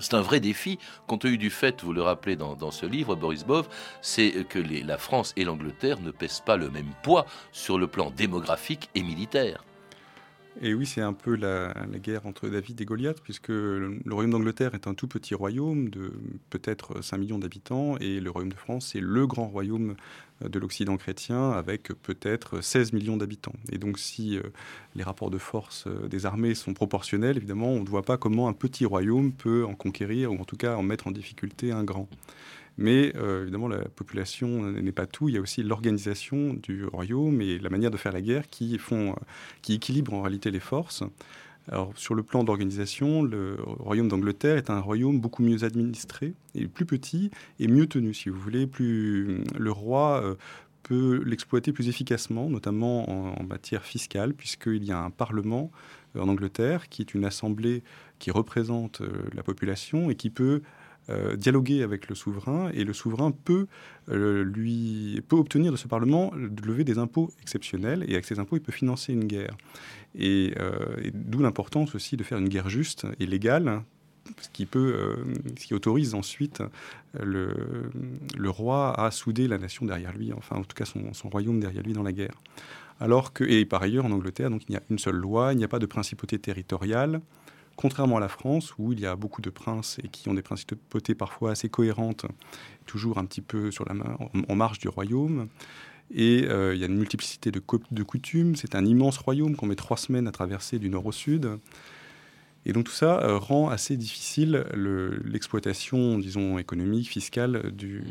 c'est 0.00 0.14
un 0.14 0.22
vrai 0.22 0.40
défi, 0.40 0.80
compte 1.06 1.20
tenu 1.20 1.38
du 1.38 1.50
fait, 1.50 1.84
vous 1.84 1.92
le 1.92 2.02
rappelez 2.02 2.34
dans, 2.34 2.70
ce 2.72 2.84
livre, 2.84 3.14
Boris 3.14 3.44
Bov, 3.44 3.68
c'est 4.02 4.44
que 4.48 4.58
la 4.58 4.98
France 4.98 5.34
et 5.36 5.44
l'Angleterre 5.44 6.00
ne 6.00 6.10
pèsent 6.10 6.42
pas 6.44 6.56
le 6.56 6.68
même 6.68 6.90
poids 7.04 7.26
sur 7.52 7.78
le 7.78 7.86
plan 7.86 8.10
démographique 8.10 8.90
et 8.96 9.04
militaire. 9.04 9.62
Et 10.62 10.72
oui, 10.72 10.86
c'est 10.86 11.00
un 11.00 11.12
peu 11.12 11.34
la, 11.34 11.74
guerre 11.96 12.26
entre 12.26 12.48
David 12.48 12.80
et 12.80 12.84
Goliath, 12.84 13.20
puisque 13.22 13.48
le, 13.48 14.00
royaume 14.08 14.30
d'Angleterre 14.30 14.74
est 14.74 14.86
un 14.86 14.94
tout 14.94 15.08
petit 15.08 15.34
royaume 15.34 15.88
de 15.88 16.12
peut-être 16.50 17.02
5 17.02 17.18
millions 17.18 17.38
d'habitants, 17.38 17.96
et 17.98 18.20
le 18.20 18.30
royaume 18.30 18.52
de 18.52 18.56
France, 18.56 18.90
c'est 18.92 19.00
le 19.00 19.26
grand 19.26 19.48
royaume 19.48 19.96
euh, 20.42 20.48
de 20.48 20.58
l'Occident 20.60 20.96
chrétien, 20.96 21.50
avec 21.50 21.88
peut-être 22.02 22.60
16 22.60 22.92
millions 22.92 23.16
d'habitants. 23.16 23.54
Et 23.72 23.78
donc 23.78 23.98
si 23.98 24.38
euh, 24.38 24.42
les 24.94 25.02
rapports 25.02 25.30
de 25.30 25.38
force 25.38 25.86
euh, 25.88 26.06
des 26.06 26.24
armées 26.24 26.54
sont 26.54 26.72
proportionnels, 26.72 27.36
évidemment, 27.36 27.70
on 27.70 27.82
ne 27.82 27.88
voit 27.88 28.04
pas 28.04 28.16
comment 28.16 28.48
un 28.48 28.52
petit 28.52 28.84
royaume 28.84 29.32
peut 29.32 29.64
en 29.64 29.74
conquérir, 29.74 30.32
ou 30.32 30.36
en 30.40 30.44
tout 30.44 30.56
cas 30.56 30.76
en 30.76 30.84
mettre 30.84 31.08
en 31.08 31.10
difficulté 31.10 31.72
un 31.72 31.82
grand. 31.82 32.08
Mais 32.76 33.12
euh, 33.16 33.42
évidemment, 33.42 33.68
la 33.68 33.84
population 33.84 34.70
n'est 34.70 34.92
pas 34.92 35.06
tout. 35.06 35.28
Il 35.28 35.34
y 35.34 35.38
a 35.38 35.40
aussi 35.40 35.62
l'organisation 35.62 36.54
du 36.54 36.84
royaume 36.84 37.40
et 37.40 37.58
la 37.58 37.70
manière 37.70 37.90
de 37.90 37.96
faire 37.96 38.12
la 38.12 38.20
guerre 38.20 38.48
qui, 38.48 38.78
font, 38.78 39.10
euh, 39.10 39.14
qui 39.62 39.74
équilibrent 39.74 40.14
en 40.14 40.22
réalité 40.22 40.50
les 40.50 40.60
forces. 40.60 41.04
Alors, 41.68 41.92
sur 41.96 42.14
le 42.14 42.22
plan 42.22 42.44
d'organisation, 42.44 43.22
le 43.22 43.56
royaume 43.78 44.08
d'Angleterre 44.08 44.58
est 44.58 44.70
un 44.70 44.80
royaume 44.80 45.18
beaucoup 45.18 45.42
mieux 45.42 45.64
administré 45.64 46.34
et 46.54 46.66
plus 46.66 46.84
petit 46.84 47.30
et 47.58 47.68
mieux 47.68 47.86
tenu, 47.86 48.12
si 48.12 48.28
vous 48.28 48.38
voulez. 48.38 48.66
Plus, 48.66 49.42
le 49.56 49.70
roi 49.70 50.20
euh, 50.22 50.34
peut 50.82 51.22
l'exploiter 51.24 51.72
plus 51.72 51.88
efficacement, 51.88 52.50
notamment 52.50 53.08
en, 53.08 53.40
en 53.40 53.44
matière 53.44 53.84
fiscale, 53.84 54.34
puisqu'il 54.34 54.84
y 54.84 54.92
a 54.92 54.98
un 54.98 55.10
parlement 55.10 55.70
en 56.18 56.28
Angleterre 56.28 56.88
qui 56.88 57.00
est 57.02 57.14
une 57.14 57.24
assemblée 57.24 57.82
qui 58.18 58.30
représente 58.30 59.02
la 59.32 59.42
population 59.42 60.10
et 60.10 60.14
qui 60.14 60.30
peut 60.30 60.60
euh, 61.10 61.36
dialoguer 61.36 61.82
avec 61.82 62.08
le 62.08 62.14
souverain 62.14 62.70
et 62.72 62.82
le 62.84 62.94
souverain 62.94 63.30
peut, 63.30 63.66
euh, 64.08 64.42
lui, 64.42 65.20
peut 65.28 65.36
obtenir 65.36 65.70
de 65.70 65.76
ce 65.76 65.86
Parlement 65.86 66.32
de 66.34 66.62
lever 66.66 66.82
des 66.82 66.96
impôts 66.96 67.30
exceptionnels 67.42 68.04
et 68.08 68.14
avec 68.14 68.24
ces 68.24 68.38
impôts 68.38 68.56
il 68.56 68.62
peut 68.62 68.72
financer 68.72 69.12
une 69.12 69.24
guerre. 69.24 69.56
Et, 70.18 70.54
euh, 70.58 70.96
d'où 71.12 71.40
l'importance 71.40 71.94
aussi 71.94 72.16
de 72.16 72.22
faire 72.22 72.38
une 72.38 72.48
guerre 72.48 72.70
juste 72.70 73.06
et 73.20 73.26
légale 73.26 73.82
ce 74.40 74.48
qui, 74.48 74.64
peut, 74.64 75.16
ce 75.58 75.66
qui 75.66 75.74
autorise 75.74 76.14
ensuite 76.14 76.62
le, 77.20 77.90
le, 78.34 78.50
roi 78.50 78.98
à 78.98 79.10
souder 79.10 79.46
la 79.46 79.58
nation 79.58 79.84
derrière 79.84 80.16
lui, 80.16 80.32
enfin 80.32 80.56
en 80.56 80.62
tout 80.62 80.74
cas 80.74 80.86
son, 80.86 81.12
son, 81.12 81.28
royaume 81.28 81.60
derrière 81.60 81.82
lui 81.82 81.92
dans 81.92 82.02
la 82.02 82.12
guerre. 82.12 82.40
Alors 83.00 83.34
que, 83.34 83.44
et 83.44 83.66
par 83.66 83.82
ailleurs 83.82 84.06
en 84.06 84.12
Angleterre, 84.12 84.48
donc, 84.48 84.62
il 84.66 84.72
y 84.72 84.76
a 84.76 84.82
une 84.88 84.98
seule 84.98 85.16
loi, 85.16 85.52
il 85.52 85.58
n'y 85.58 85.64
a 85.64 85.68
pas 85.68 85.78
de 85.78 85.84
principauté 85.84 86.38
territoriale, 86.38 87.20
contrairement 87.76 88.16
à 88.16 88.20
la 88.20 88.28
France, 88.28 88.74
où 88.78 88.92
il 88.92 89.00
y 89.00 89.06
a 89.06 89.16
beaucoup 89.16 89.42
de 89.42 89.50
princes 89.50 89.98
et 90.02 90.08
qui 90.08 90.28
ont 90.28 90.34
des 90.34 90.42
principautés 90.42 91.14
parfois 91.14 91.52
assez 91.52 91.68
cohérentes, 91.68 92.26
toujours 92.86 93.18
un 93.18 93.24
petit 93.24 93.40
peu 93.40 93.70
sur 93.70 93.84
la 93.84 93.94
en, 94.48 94.54
marge 94.56 94.78
du 94.78 94.88
royaume. 94.88 95.48
Et 96.10 96.44
euh, 96.48 96.74
il 96.74 96.80
y 96.80 96.84
a 96.84 96.86
une 96.86 96.98
multiplicité 96.98 97.50
de 97.50 98.02
coutumes. 98.02 98.56
C'est 98.56 98.74
un 98.74 98.84
immense 98.84 99.18
royaume 99.18 99.56
qu'on 99.56 99.66
met 99.66 99.76
trois 99.76 99.96
semaines 99.96 100.28
à 100.28 100.32
traverser 100.32 100.78
du 100.78 100.90
nord 100.90 101.06
au 101.06 101.12
sud. 101.12 101.58
Et 102.66 102.72
donc 102.72 102.84
tout 102.84 102.92
ça 102.92 103.20
euh, 103.22 103.38
rend 103.38 103.68
assez 103.68 103.96
difficile 103.96 104.64
l'exploitation, 105.24 106.18
disons, 106.18 106.58
économique, 106.58 107.08
fiscale 107.08 107.70
du, 107.72 108.02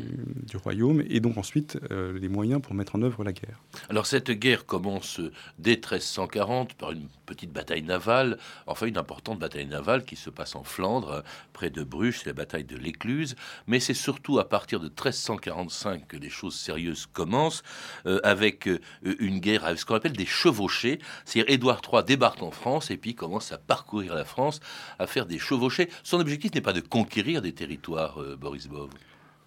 royaume, 0.62 1.02
et 1.08 1.18
donc 1.18 1.36
ensuite 1.36 1.78
euh, 1.90 2.16
les 2.18 2.28
moyens 2.28 2.62
pour 2.62 2.74
mettre 2.74 2.94
en 2.94 3.02
œuvre 3.02 3.24
la 3.24 3.32
guerre. 3.32 3.60
Alors 3.88 4.06
cette 4.06 4.30
guerre 4.30 4.66
commence 4.66 5.20
dès 5.58 5.72
1340 5.72 6.74
par 6.74 6.92
une 6.92 7.08
petite 7.26 7.52
bataille 7.52 7.82
navale, 7.82 8.38
enfin 8.66 8.86
une 8.86 8.98
importante 8.98 9.40
bataille 9.40 9.66
navale 9.66 10.04
qui 10.04 10.14
se 10.14 10.30
passe 10.30 10.54
en 10.54 10.62
Flandre, 10.62 11.24
près 11.52 11.70
de 11.70 11.82
Bruges, 11.82 12.24
la 12.24 12.32
bataille 12.32 12.64
de 12.64 12.76
l'Écluse, 12.76 13.34
mais 13.66 13.80
c'est 13.80 13.94
surtout 13.94 14.38
à 14.38 14.48
partir 14.48 14.78
de 14.78 14.86
1345 14.86 16.06
que 16.06 16.16
les 16.16 16.30
choses 16.30 16.54
sérieuses 16.54 17.06
commencent, 17.12 17.64
euh, 18.06 18.20
avec 18.22 18.68
une 19.02 19.40
guerre 19.40 19.64
avec 19.64 19.80
ce 19.80 19.84
qu'on 19.84 19.94
appelle 19.96 20.12
des 20.12 20.26
chevauchés, 20.26 21.00
c'est-à-dire 21.24 21.52
Édouard 21.52 21.80
III 21.90 22.04
débarque 22.04 22.42
en 22.42 22.52
France 22.52 22.90
et 22.90 22.96
puis 22.96 23.14
commence 23.14 23.50
à 23.50 23.58
parcourir 23.58 24.14
la 24.14 24.24
France 24.24 24.43
à 24.98 25.06
faire 25.06 25.26
des 25.26 25.38
chevauchés. 25.38 25.88
Son 26.02 26.20
objectif 26.20 26.54
n'est 26.54 26.60
pas 26.60 26.72
de 26.72 26.80
conquérir 26.80 27.42
des 27.42 27.52
territoires, 27.52 28.20
euh, 28.20 28.36
Boris 28.36 28.68
Bov. 28.68 28.90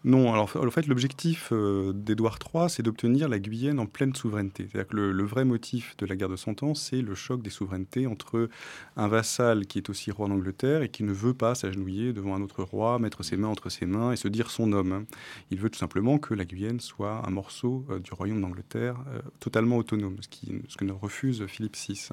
Non, 0.03 0.31
alors 0.31 0.49
en 0.55 0.71
fait, 0.71 0.87
l'objectif 0.87 1.49
euh, 1.51 1.91
d'Édouard 1.91 2.37
III, 2.53 2.69
c'est 2.69 2.83
d'obtenir 2.83 3.27
la 3.27 3.39
Guyenne 3.39 3.79
en 3.79 3.87
pleine 3.87 4.15
souveraineté. 4.15 4.67
C'est-à-dire 4.71 4.87
que 4.87 4.95
le, 4.95 5.23
vrai 5.25 5.43
motif 5.43 5.97
de 5.97 6.05
la 6.05 6.15
guerre 6.15 6.29
de 6.29 6.35
Cent 6.35 6.61
Ans, 6.63 6.75
c'est 6.75 7.01
le 7.01 7.15
choc 7.15 7.41
des 7.41 7.49
souverainetés 7.49 8.07
entre 8.07 8.47
un 8.95 9.07
vassal 9.07 9.65
qui 9.65 9.79
est 9.79 9.89
aussi 9.89 10.11
roi 10.11 10.29
d'Angleterre 10.29 10.83
et 10.83 10.89
qui 10.89 11.03
ne 11.03 11.11
veut 11.11 11.33
pas 11.33 11.55
s'agenouiller 11.55 12.13
devant 12.13 12.35
un 12.35 12.41
autre 12.41 12.63
roi, 12.63 12.99
mettre 12.99 13.23
ses 13.23 13.37
mains 13.37 13.49
entre 13.49 13.69
ses 13.69 13.85
mains 13.85 14.11
et 14.11 14.15
se 14.15 14.27
dire 14.27 14.51
son 14.51 14.71
homme. 14.71 14.93
Hein. 14.93 15.05
Il 15.51 15.59
veut 15.59 15.69
tout 15.69 15.79
simplement 15.79 16.19
que 16.19 16.33
la 16.33 16.45
Guyenne 16.45 16.79
soit 16.79 17.27
un 17.27 17.31
morceau 17.31 17.83
euh, 17.89 17.99
du 17.99 18.13
royaume 18.13 18.39
d'Angleterre 18.39 18.95
totalement 19.39 19.77
autonome, 19.77 20.17
ce, 20.21 20.27
qui, 20.29 20.53
ce 20.69 20.77
que 20.77 20.85
ne 20.85 20.93
refuse 20.93 21.45
Philippe 21.47 21.75
VI. 21.75 22.09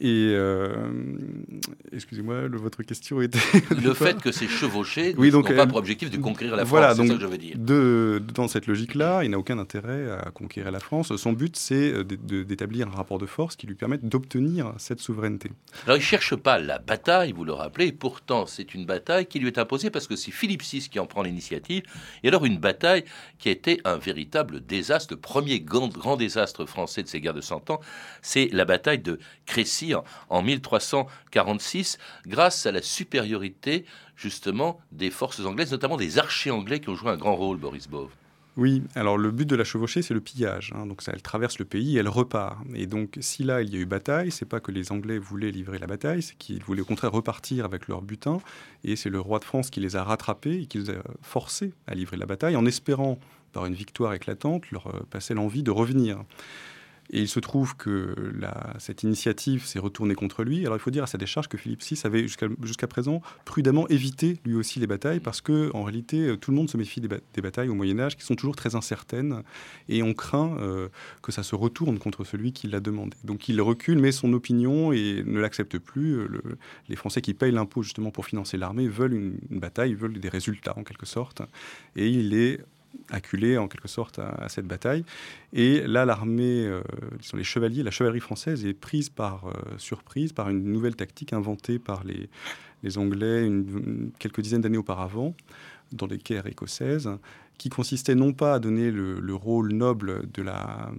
Et 0.00 0.30
euh, 0.32 0.90
excusez-moi, 1.92 2.46
votre 2.52 2.84
question 2.84 3.20
était 3.20 3.40
le 3.82 3.92
fait 3.94 4.20
que 4.22 4.30
ces 4.30 4.46
chevauchés 4.46 5.12
oui, 5.18 5.32
n'ont 5.32 5.42
pas 5.42 5.66
pour 5.66 5.78
objectif 5.78 6.08
de 6.08 6.18
conquérir 6.18 6.54
la 6.54 6.58
France. 6.58 6.70
Voilà, 6.70 6.94
donc 6.94 7.08
ça 7.08 7.14
que 7.14 7.20
je 7.20 7.26
veux 7.26 7.38
dire. 7.38 7.56
De, 7.58 8.22
dans 8.32 8.46
cette 8.46 8.68
logique-là, 8.68 9.24
il 9.24 9.30
n'a 9.30 9.38
aucun 9.38 9.58
intérêt 9.58 10.08
à 10.12 10.30
conquérir 10.30 10.70
la 10.70 10.78
France. 10.78 11.16
Son 11.16 11.32
but, 11.32 11.56
c'est 11.56 11.92
euh, 11.92 12.04
d'établir 12.04 12.86
un 12.86 12.92
rapport 12.92 13.18
de 13.18 13.26
force 13.26 13.56
qui 13.56 13.66
lui 13.66 13.74
permette 13.74 14.08
d'obtenir 14.08 14.72
cette 14.78 15.00
souveraineté. 15.00 15.50
Alors, 15.86 15.96
il 15.96 16.02
cherche 16.02 16.36
pas 16.36 16.60
la 16.60 16.78
bataille, 16.78 17.32
vous 17.32 17.44
le 17.44 17.52
rappelez. 17.52 17.86
Et 17.88 17.92
pourtant, 17.92 18.46
c'est 18.46 18.74
une 18.74 18.86
bataille 18.86 19.26
qui 19.26 19.40
lui 19.40 19.48
est 19.48 19.58
imposée 19.58 19.90
parce 19.90 20.06
que 20.06 20.14
c'est 20.14 20.30
Philippe 20.30 20.62
VI 20.62 20.88
qui 20.88 21.00
en 21.00 21.06
prend 21.06 21.22
l'initiative. 21.22 21.82
Et 22.22 22.28
alors, 22.28 22.44
une 22.44 22.58
bataille 22.58 23.04
qui 23.40 23.48
a 23.48 23.52
été 23.52 23.80
un 23.84 23.96
véritable 23.96 24.64
désastre, 24.64 25.14
le 25.14 25.20
premier 25.20 25.58
grand, 25.58 25.88
grand 25.88 26.16
désastre 26.16 26.66
français 26.66 27.02
de 27.02 27.08
ces 27.08 27.20
guerres 27.20 27.34
de 27.34 27.40
Cent 27.40 27.68
Ans, 27.70 27.80
c'est 28.22 28.48
la 28.52 28.64
bataille 28.64 29.00
de 29.00 29.18
Crécy 29.44 29.77
en, 30.30 30.42
1346 30.42 31.98
grâce 32.26 32.66
à 32.66 32.72
la 32.72 32.82
supériorité 32.82 33.84
justement 34.16 34.80
des 34.92 35.10
forces 35.10 35.40
anglaises, 35.40 35.72
notamment 35.72 35.96
des 35.96 36.18
archers 36.18 36.50
anglais 36.50 36.80
qui 36.80 36.88
ont 36.88 36.94
joué 36.94 37.10
un 37.10 37.16
grand 37.16 37.36
rôle, 37.36 37.58
Boris 37.58 37.88
Bove. 37.88 38.10
Oui, 38.56 38.82
alors 38.96 39.16
le 39.16 39.30
but 39.30 39.46
de 39.46 39.54
la 39.54 39.62
chevauchée, 39.62 40.02
c'est 40.02 40.14
le 40.14 40.20
pillage. 40.20 40.72
Hein. 40.74 40.86
Donc 40.86 41.00
ça, 41.00 41.12
elle 41.14 41.22
traverse 41.22 41.60
le 41.60 41.64
pays 41.64 41.96
elle 41.96 42.08
repart. 42.08 42.58
Et 42.74 42.88
donc 42.88 43.16
si 43.20 43.44
là, 43.44 43.62
il 43.62 43.72
y 43.72 43.76
a 43.76 43.78
eu 43.78 43.86
bataille, 43.86 44.32
c'est 44.32 44.46
pas 44.46 44.58
que 44.58 44.72
les 44.72 44.90
Anglais 44.90 45.18
voulaient 45.18 45.52
livrer 45.52 45.78
la 45.78 45.86
bataille, 45.86 46.22
c'est 46.22 46.36
qu'ils 46.36 46.64
voulaient 46.64 46.80
au 46.80 46.84
contraire 46.84 47.12
repartir 47.12 47.64
avec 47.64 47.86
leur 47.86 48.02
butin. 48.02 48.38
Et 48.82 48.96
c'est 48.96 49.10
le 49.10 49.20
roi 49.20 49.38
de 49.38 49.44
France 49.44 49.70
qui 49.70 49.78
les 49.78 49.94
a 49.94 50.02
rattrapés 50.02 50.62
et 50.62 50.66
qui 50.66 50.78
les 50.78 50.90
a 50.90 50.94
forcés 51.22 51.72
à 51.86 51.94
livrer 51.94 52.16
la 52.16 52.26
bataille 52.26 52.56
en 52.56 52.66
espérant, 52.66 53.20
par 53.52 53.64
une 53.66 53.74
victoire 53.74 54.12
éclatante, 54.12 54.70
leur 54.70 54.88
euh, 54.88 55.06
passer 55.10 55.34
l'envie 55.34 55.62
de 55.62 55.70
revenir. 55.70 56.18
Et 57.10 57.20
il 57.20 57.28
se 57.28 57.40
trouve 57.40 57.76
que 57.76 58.14
cette 58.78 59.02
initiative 59.02 59.64
s'est 59.64 59.78
retournée 59.78 60.14
contre 60.14 60.44
lui. 60.44 60.60
Alors 60.66 60.76
il 60.76 60.80
faut 60.80 60.90
dire 60.90 61.04
à 61.04 61.06
sa 61.06 61.18
décharge 61.18 61.48
que 61.48 61.56
Philippe 61.56 61.82
VI 61.82 62.00
avait 62.04 62.26
jusqu'à 62.28 62.86
présent 62.86 63.22
prudemment 63.44 63.88
évité 63.88 64.38
lui 64.44 64.54
aussi 64.54 64.78
les 64.78 64.86
batailles 64.86 65.20
parce 65.20 65.40
que 65.40 65.70
en 65.74 65.84
réalité 65.84 66.36
tout 66.38 66.50
le 66.50 66.56
monde 66.56 66.68
se 66.68 66.76
méfie 66.76 67.00
des, 67.00 67.08
batailles 67.40 67.68
au 67.68 67.74
Moyen 67.74 67.98
Âge 67.98 68.16
qui 68.16 68.24
sont 68.24 68.34
toujours 68.34 68.56
très 68.56 68.74
incertaines 68.74 69.42
et 69.88 70.02
on 70.02 70.12
craint 70.12 70.56
euh, 70.60 70.88
que 71.22 71.32
ça 71.32 71.42
se 71.42 71.54
retourne 71.54 71.98
contre 71.98 72.24
celui 72.24 72.52
qui 72.52 72.68
l'a 72.68 72.80
demandé. 72.80 73.16
Donc 73.24 73.48
il 73.48 73.60
recule, 73.60 73.98
met 73.98 74.12
son 74.12 74.32
opinion 74.32 74.92
et 74.92 75.22
ne 75.24 75.40
l'accepte 75.40 75.78
plus. 75.78 76.26
Le, 76.28 76.42
les 76.88 76.96
Français 76.96 77.22
qui 77.22 77.34
payent 77.34 77.52
l'impôt 77.52 77.82
justement 77.82 78.10
pour 78.10 78.26
financer 78.26 78.56
l'armée 78.56 78.88
veulent 78.88 79.14
une, 79.14 79.38
une 79.50 79.60
bataille, 79.60 79.94
veulent 79.94 80.18
des 80.18 80.28
résultats 80.28 80.76
en 80.76 80.84
quelque 80.84 81.06
sorte. 81.06 81.42
Et 81.96 82.08
il 82.08 82.34
est 82.34 82.60
acculé 83.10 83.58
en 83.58 83.68
quelque 83.68 83.88
sorte 83.88 84.18
à, 84.18 84.48
cette 84.48 84.66
bataille. 84.66 85.04
Et 85.52 85.86
là, 85.86 86.04
l'armée, 86.04 86.66
euh, 86.66 86.82
les 87.34 87.44
chevaliers, 87.44 87.82
la 87.82 87.90
chevalerie 87.90 88.20
française 88.20 88.64
est 88.64 88.74
prise 88.74 89.08
par 89.08 89.46
euh, 89.46 89.52
surprise 89.78 90.32
par 90.32 90.48
une 90.48 90.64
nouvelle 90.64 90.96
tactique 90.96 91.32
inventée 91.32 91.78
par 91.78 92.04
les, 92.04 92.28
Anglais 92.96 93.50
quelques 94.20 94.40
dizaines 94.40 94.60
d'années 94.60 94.78
auparavant 94.78 95.34
dans 95.90 96.06
les 96.06 96.16
guerres 96.16 96.46
écossaises, 96.46 97.10
qui 97.58 97.70
consistait 97.70 98.14
non 98.14 98.32
pas 98.32 98.54
à 98.54 98.58
donner 98.60 98.92
le, 98.92 99.18
le 99.18 99.34
rôle 99.34 99.72
noble 99.72 100.30
de 100.32 100.42
la, 100.42 100.92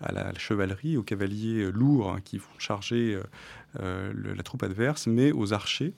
à 0.00 0.12
la 0.12 0.34
chevalerie, 0.36 0.96
aux 0.96 1.04
cavaliers 1.04 1.70
lourds 1.70 2.10
hein, 2.10 2.20
qui 2.24 2.38
vont 2.38 2.58
charger 2.58 3.20
euh, 3.80 4.12
la 4.34 4.42
troupe 4.42 4.64
adverse, 4.64 5.06
mais 5.06 5.32
aux 5.32 5.54
archers 5.54 5.94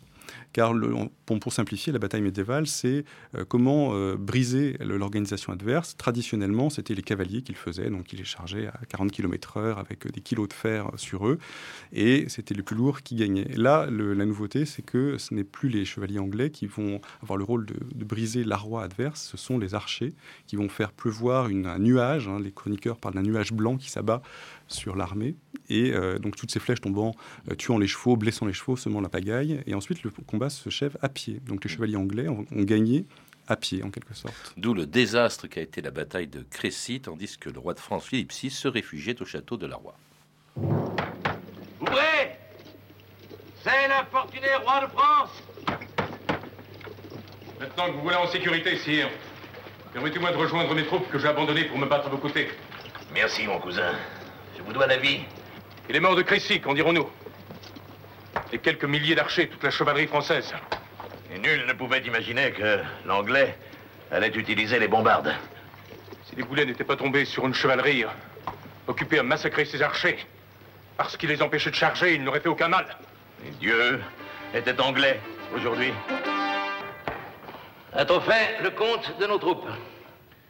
car 0.54 0.72
le, 0.72 0.94
pour, 1.26 1.52
simplifier, 1.52 1.92
la 1.92 1.98
bataille 1.98 2.22
médiévale, 2.22 2.66
c'est 2.66 3.04
euh, 3.34 3.44
comment 3.46 3.90
euh, 3.92 4.16
briser 4.16 4.76
l'organisation 4.80 5.52
adverse. 5.52 5.96
Traditionnellement, 5.96 6.70
c'était 6.70 6.94
les 6.94 7.02
cavaliers 7.02 7.42
qui 7.42 7.52
le 7.52 7.58
faisaient, 7.58 7.90
donc 7.90 8.12
ils 8.12 8.18
les 8.18 8.24
chargeaient 8.24 8.68
à 8.68 8.78
40 8.88 9.10
km/h 9.10 9.78
avec 9.78 10.06
euh, 10.06 10.10
des 10.10 10.20
kilos 10.20 10.48
de 10.48 10.52
fer 10.52 10.90
sur 10.96 11.26
eux, 11.26 11.38
et 11.92 12.26
c'était 12.28 12.54
les 12.54 12.62
plus 12.62 12.76
lourds 12.76 13.02
qui 13.02 13.16
gagnaient. 13.16 13.48
Là, 13.56 13.88
la 13.90 14.26
nouveauté, 14.26 14.64
c'est 14.64 14.82
que 14.82 15.18
ce 15.18 15.34
n'est 15.34 15.44
plus 15.44 15.68
les 15.68 15.84
chevaliers 15.84 16.18
anglais 16.18 16.50
qui 16.50 16.66
vont 16.66 17.00
avoir 17.22 17.36
le 17.36 17.44
rôle 17.44 17.66
de, 17.66 17.76
de 17.94 18.04
briser 18.04 18.44
la 18.44 18.56
roi 18.56 18.84
adverse, 18.84 19.22
ce 19.22 19.36
sont 19.36 19.58
les 19.58 19.74
archers 19.74 20.12
qui 20.46 20.56
vont 20.56 20.68
faire 20.68 20.92
pleuvoir 20.92 21.46
un 21.46 21.78
nuage. 21.78 22.28
Hein, 22.28 22.38
les 22.40 22.52
chroniqueurs 22.52 22.98
parlent 22.98 23.14
d'un 23.14 23.22
nuage 23.22 23.52
blanc 23.52 23.76
qui 23.76 23.90
s'abat 23.90 24.22
sur 24.68 24.96
l'armée, 24.96 25.34
et 25.68 25.92
donc 26.20 26.36
toutes 26.36 26.50
ces 26.50 26.58
flèches 26.58 26.80
tombant, 26.80 27.14
tuant 27.58 27.76
les 27.76 27.86
chevaux, 27.86 28.16
blessant 28.16 28.46
les 28.46 28.54
chevaux, 28.54 28.76
semant 28.76 29.02
la 29.02 29.10
pagaille, 29.10 29.62
et 29.66 29.74
ensuite 29.74 30.02
le 30.02 30.10
combat 30.22 30.50
se 30.50 30.70
chève 30.70 30.96
à 31.02 31.08
pied. 31.08 31.40
Donc 31.46 31.64
les 31.64 31.70
chevaliers 31.70 31.96
anglais 31.96 32.28
ont, 32.28 32.46
ont 32.50 32.62
gagné 32.62 33.06
à 33.48 33.56
pied, 33.56 33.82
en 33.82 33.90
quelque 33.90 34.14
sorte. 34.14 34.54
D'où 34.56 34.74
le 34.74 34.86
désastre 34.86 35.46
qu'a 35.46 35.60
été 35.60 35.82
la 35.82 35.90
bataille 35.90 36.28
de 36.28 36.44
Crécy, 36.48 37.00
tandis 37.00 37.36
que 37.38 37.50
le 37.50 37.58
roi 37.58 37.74
de 37.74 37.80
France, 37.80 38.06
Philippe 38.06 38.32
VI, 38.32 38.50
se 38.50 38.68
réfugiait 38.68 39.20
au 39.20 39.24
château 39.24 39.56
de 39.56 39.66
la 39.66 39.76
Roi. 39.76 39.94
Ouvrez 40.56 42.38
C'est 43.62 43.88
l'infortuné 43.88 44.46
roi 44.64 44.86
de 44.86 44.90
France 44.92 45.30
Maintenant 47.60 47.86
que 47.86 47.92
vous 47.92 48.02
voilà 48.02 48.20
en 48.20 48.26
sécurité, 48.26 48.76
sire, 48.78 49.08
permettez-moi 49.92 50.32
de 50.32 50.36
rejoindre 50.36 50.74
mes 50.74 50.84
troupes 50.84 51.08
que 51.10 51.18
j'ai 51.18 51.28
abandonnées 51.28 51.64
pour 51.64 51.78
me 51.78 51.86
battre 51.86 52.06
à 52.06 52.10
vos 52.10 52.18
côtés. 52.18 52.48
Merci, 53.12 53.46
mon 53.46 53.58
cousin. 53.58 53.92
Je 54.56 54.62
vous 54.62 54.72
dois 54.72 54.86
la 54.86 54.96
vie. 54.96 55.20
Il 55.88 55.96
est 55.96 56.00
mort 56.00 56.16
de 56.16 56.22
Crécy, 56.22 56.60
qu'en 56.60 56.74
dirons-nous? 56.74 57.08
Et 58.52 58.58
quelques 58.58 58.84
milliers 58.84 59.14
d'archers, 59.14 59.48
toute 59.48 59.62
la 59.62 59.70
chevalerie 59.70 60.06
française. 60.06 60.54
Et 61.34 61.38
nul 61.38 61.66
ne 61.66 61.72
pouvait 61.72 62.00
imaginer 62.00 62.52
que 62.52 62.80
l'anglais 63.06 63.56
allait 64.12 64.28
utiliser 64.28 64.78
les 64.78 64.88
bombardes. 64.88 65.34
Si 66.28 66.36
les 66.36 66.42
boulets 66.42 66.64
n'étaient 66.64 66.84
pas 66.84 66.96
tombés 66.96 67.24
sur 67.24 67.46
une 67.46 67.54
chevalerie 67.54 68.04
occupée 68.86 69.18
à 69.18 69.22
massacrer 69.22 69.64
ses 69.64 69.82
archers, 69.82 70.18
parce 70.96 71.16
qu'il 71.16 71.28
les 71.28 71.42
empêchait 71.42 71.70
de 71.70 71.74
charger, 71.74 72.14
il 72.14 72.22
n'aurait 72.22 72.40
fait 72.40 72.48
aucun 72.48 72.68
mal. 72.68 72.86
Et 73.46 73.50
Dieu 73.50 74.00
était 74.54 74.80
anglais 74.80 75.20
aujourd'hui. 75.54 75.92
A-t-on 77.92 78.20
fait 78.20 78.60
le 78.62 78.70
compte 78.70 79.18
de 79.18 79.26
nos 79.26 79.38
troupes 79.38 79.66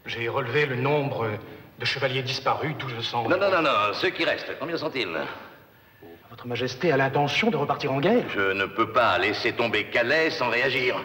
J'ai 0.07 0.29
relevé 0.29 0.67
le 0.67 0.77
nombre 0.77 1.31
de 1.79 1.85
chevaliers 1.85 2.23
disparus, 2.23 2.75
1200. 2.77 3.29
Non, 3.29 3.39
non, 3.39 3.51
non, 3.51 3.63
non, 3.63 3.93
ceux 3.95 4.11
qui 4.11 4.25
restent, 4.25 4.53
combien 4.59 4.77
sont-ils? 4.77 5.09
Votre 6.35 6.49
Majesté 6.49 6.91
a 6.91 6.97
l'intention 6.97 7.49
de 7.49 7.57
repartir 7.57 7.93
en 7.93 8.01
guerre 8.01 8.29
Je 8.35 8.53
ne 8.55 8.67
peux 8.67 8.91
pas 8.91 9.17
laisser 9.19 9.53
tomber 9.53 9.85
Calais 9.85 10.31
sans 10.31 10.51
réagir. 10.51 10.97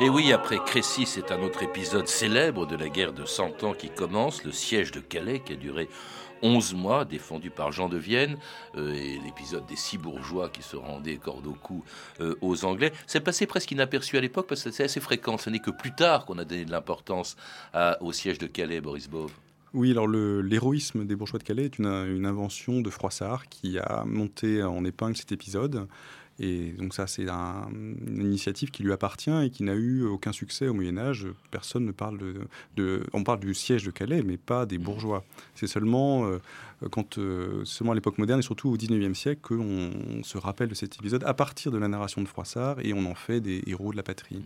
Et 0.00 0.08
oui, 0.08 0.32
après 0.32 0.58
Crécy, 0.66 1.06
c'est 1.06 1.30
un 1.30 1.40
autre 1.42 1.62
épisode 1.62 2.08
célèbre 2.08 2.66
de 2.66 2.74
la 2.74 2.88
guerre 2.88 3.12
de 3.12 3.24
Cent 3.24 3.62
Ans 3.62 3.72
qui 3.72 3.88
commence, 3.88 4.42
le 4.42 4.50
siège 4.50 4.90
de 4.90 4.98
Calais 4.98 5.38
qui 5.38 5.52
a 5.52 5.56
duré 5.56 5.88
11 6.42 6.74
mois, 6.74 7.04
défendu 7.04 7.50
par 7.50 7.70
Jean 7.70 7.88
de 7.88 7.98
Vienne, 7.98 8.36
euh, 8.76 8.92
et 8.92 9.20
l'épisode 9.24 9.64
des 9.66 9.76
six 9.76 9.98
bourgeois 9.98 10.48
qui 10.48 10.64
se 10.64 10.74
rendaient 10.74 11.18
corde 11.18 11.46
au 11.46 11.54
cou 11.54 11.84
euh, 12.20 12.34
aux 12.40 12.64
Anglais. 12.64 12.90
C'est 13.06 13.20
passé 13.20 13.46
presque 13.46 13.70
inaperçu 13.70 14.16
à 14.16 14.20
l'époque 14.20 14.48
parce 14.48 14.64
que 14.64 14.72
c'est 14.72 14.82
assez 14.82 14.98
fréquent. 14.98 15.38
Ce 15.38 15.50
n'est 15.50 15.60
que 15.60 15.70
plus 15.70 15.94
tard 15.94 16.24
qu'on 16.24 16.38
a 16.38 16.44
donné 16.44 16.64
de 16.64 16.72
l'importance 16.72 17.36
au 18.00 18.10
siège 18.10 18.38
de 18.38 18.48
Calais, 18.48 18.80
Boris 18.80 19.08
Bove. 19.08 19.30
Oui, 19.74 19.90
alors 19.90 20.06
l'héroïsme 20.06 21.06
des 21.06 21.16
bourgeois 21.16 21.38
de 21.38 21.44
Calais 21.44 21.64
est 21.64 21.78
une, 21.78 21.86
une, 21.86 22.26
invention 22.26 22.82
de 22.82 22.90
Froissart 22.90 23.48
qui 23.48 23.78
a 23.78 24.04
monté 24.04 24.62
en 24.62 24.84
épingle 24.84 25.16
cet 25.16 25.32
épisode. 25.32 25.86
Et 26.38 26.72
donc 26.72 26.94
ça, 26.94 27.06
c'est 27.06 27.28
un, 27.28 27.68
une 27.72 28.22
initiative 28.22 28.70
qui 28.70 28.82
lui 28.82 28.92
appartient 28.92 29.30
et 29.30 29.50
qui 29.50 29.62
n'a 29.62 29.74
eu 29.74 30.04
aucun 30.04 30.32
succès 30.32 30.66
au 30.68 30.74
Moyen 30.74 30.98
Âge. 30.98 31.26
Personne 31.50 31.84
ne 31.84 31.92
parle 31.92 32.18
de, 32.18 32.34
de, 32.76 33.04
On 33.12 33.22
parle 33.22 33.40
du 33.40 33.54
siège 33.54 33.84
de 33.84 33.90
Calais, 33.90 34.22
mais 34.22 34.38
pas 34.38 34.66
des 34.66 34.78
bourgeois. 34.78 35.24
C'est 35.54 35.66
seulement 35.66 36.26
euh, 36.26 36.38
quand 36.90 37.18
euh, 37.18 37.64
seulement 37.64 37.92
à 37.92 37.94
l'époque 37.94 38.18
moderne 38.18 38.40
et 38.40 38.42
surtout 38.42 38.70
au 38.70 38.76
XIXe 38.76 39.18
siècle 39.18 39.40
qu'on 39.42 40.22
se 40.22 40.38
rappelle 40.38 40.68
de 40.68 40.74
cet 40.74 40.96
épisode 40.96 41.22
à 41.24 41.34
partir 41.34 41.70
de 41.70 41.78
la 41.78 41.88
narration 41.88 42.22
de 42.22 42.28
Froissart 42.28 42.80
et 42.80 42.92
on 42.92 43.04
en 43.06 43.14
fait 43.14 43.40
des 43.40 43.62
héros 43.66 43.92
de 43.92 43.96
la 43.96 44.02
patrie. 44.02 44.42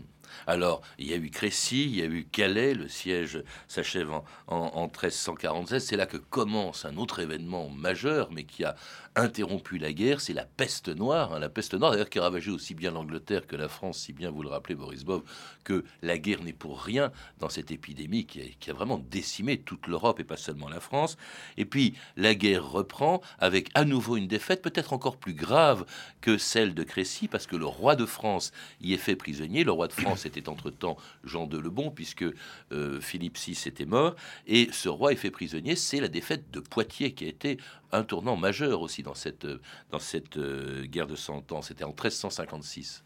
Alors, 0.46 0.82
il 0.98 1.08
y 1.08 1.12
a 1.12 1.16
eu 1.16 1.30
Crécy, 1.30 1.84
il 1.84 1.96
y 1.96 2.02
a 2.02 2.06
eu 2.06 2.24
Calais, 2.24 2.74
le 2.74 2.88
siège 2.88 3.42
s'achève 3.68 4.10
en, 4.10 4.24
en, 4.46 4.56
en 4.74 4.82
1347. 4.84 5.80
C'est 5.80 5.96
là 5.96 6.06
que 6.06 6.16
commence 6.16 6.84
un 6.84 6.96
autre 6.96 7.20
événement 7.20 7.68
majeur, 7.68 8.30
mais 8.32 8.44
qui 8.44 8.64
a 8.64 8.76
interrompu 9.16 9.78
la 9.78 9.92
guerre, 9.92 10.20
c'est 10.20 10.34
la 10.34 10.44
peste 10.44 10.88
noire. 10.88 11.32
Hein, 11.32 11.38
la 11.38 11.48
peste 11.48 11.74
noire, 11.74 11.92
d'ailleurs, 11.92 12.10
qui 12.10 12.18
ravageait 12.18 12.50
aussi 12.50 12.74
bien 12.74 12.90
l'Angleterre 12.90 13.46
que 13.46 13.56
la 13.56 13.68
France, 13.68 13.98
si 13.98 14.12
bien 14.12 14.30
vous 14.30 14.42
le 14.42 14.48
rappelez, 14.48 14.74
Boris 14.74 15.04
Bov, 15.04 15.22
que 15.64 15.84
la 16.02 16.18
guerre 16.18 16.42
n'est 16.42 16.52
pour 16.52 16.80
rien 16.80 17.10
dans 17.38 17.48
cette 17.48 17.70
épidémie 17.70 18.26
qui 18.26 18.40
a, 18.40 18.44
qui 18.60 18.70
a 18.70 18.74
vraiment 18.74 18.98
décimé 18.98 19.58
toute 19.58 19.86
l'Europe 19.86 20.20
et 20.20 20.24
pas 20.24 20.36
seulement 20.36 20.68
la 20.68 20.80
France. 20.80 21.16
Et 21.56 21.64
puis, 21.64 21.94
la 22.16 22.34
guerre 22.34 22.68
reprend 22.70 23.22
avec 23.38 23.70
à 23.74 23.84
nouveau 23.84 24.16
une 24.16 24.28
défaite, 24.28 24.62
peut-être 24.62 24.92
encore 24.92 25.16
plus 25.16 25.34
grave 25.34 25.86
que 26.20 26.38
celle 26.38 26.74
de 26.74 26.82
Crécy, 26.82 27.26
parce 27.26 27.46
que 27.46 27.56
le 27.56 27.66
roi 27.66 27.96
de 27.96 28.06
France 28.06 28.52
y 28.80 28.92
est 28.92 28.98
fait 28.98 29.16
prisonnier. 29.16 29.64
Le 29.64 29.72
roi 29.72 29.88
de 29.88 29.92
France 29.92 30.15
était 30.24 30.48
entre-temps 30.48 30.96
Jean 31.24 31.46
de 31.46 31.58
Lebon, 31.58 31.90
puisque 31.90 32.24
euh, 32.72 33.00
Philippe 33.00 33.36
VI 33.36 33.58
était 33.66 33.84
mort, 33.84 34.16
et 34.46 34.68
ce 34.72 34.88
roi 34.88 35.12
est 35.12 35.16
fait 35.16 35.30
prisonnier. 35.30 35.76
C'est 35.76 36.00
la 36.00 36.08
défaite 36.08 36.50
de 36.52 36.60
Poitiers 36.60 37.12
qui 37.12 37.24
a 37.24 37.28
été 37.28 37.58
un 37.92 38.04
tournant 38.04 38.36
majeur 38.36 38.80
aussi 38.80 39.02
dans 39.02 39.14
cette, 39.14 39.46
dans 39.90 39.98
cette 39.98 40.36
euh, 40.36 40.86
guerre 40.86 41.06
de 41.06 41.16
Cent 41.16 41.52
Ans. 41.52 41.62
C'était 41.62 41.84
en 41.84 41.88
1356. 41.88 43.02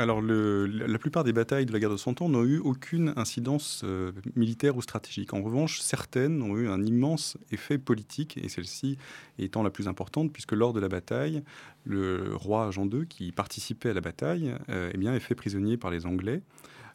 Alors, 0.00 0.22
la 0.22 0.98
plupart 0.98 1.24
des 1.24 1.34
batailles 1.34 1.66
de 1.66 1.72
la 1.74 1.78
guerre 1.78 1.90
de 1.90 1.98
Cent 1.98 2.22
Ans 2.22 2.30
n'ont 2.30 2.44
eu 2.44 2.56
aucune 2.56 3.12
incidence 3.16 3.82
euh, 3.84 4.12
militaire 4.34 4.74
ou 4.78 4.80
stratégique. 4.80 5.34
En 5.34 5.42
revanche, 5.42 5.80
certaines 5.80 6.40
ont 6.40 6.56
eu 6.56 6.70
un 6.70 6.82
immense 6.82 7.36
effet 7.52 7.76
politique, 7.76 8.38
et 8.42 8.48
celle-ci 8.48 8.96
étant 9.38 9.62
la 9.62 9.68
plus 9.68 9.88
importante, 9.88 10.32
puisque 10.32 10.52
lors 10.52 10.72
de 10.72 10.80
la 10.80 10.88
bataille, 10.88 11.42
le 11.84 12.34
roi 12.34 12.70
Jean 12.70 12.88
II, 12.88 13.06
qui 13.06 13.30
participait 13.30 13.90
à 13.90 13.92
la 13.92 14.00
bataille, 14.00 14.54
euh, 14.70 14.90
eh 14.94 14.96
bien, 14.96 15.14
est 15.14 15.20
fait 15.20 15.34
prisonnier 15.34 15.76
par 15.76 15.90
les 15.90 16.06
Anglais 16.06 16.40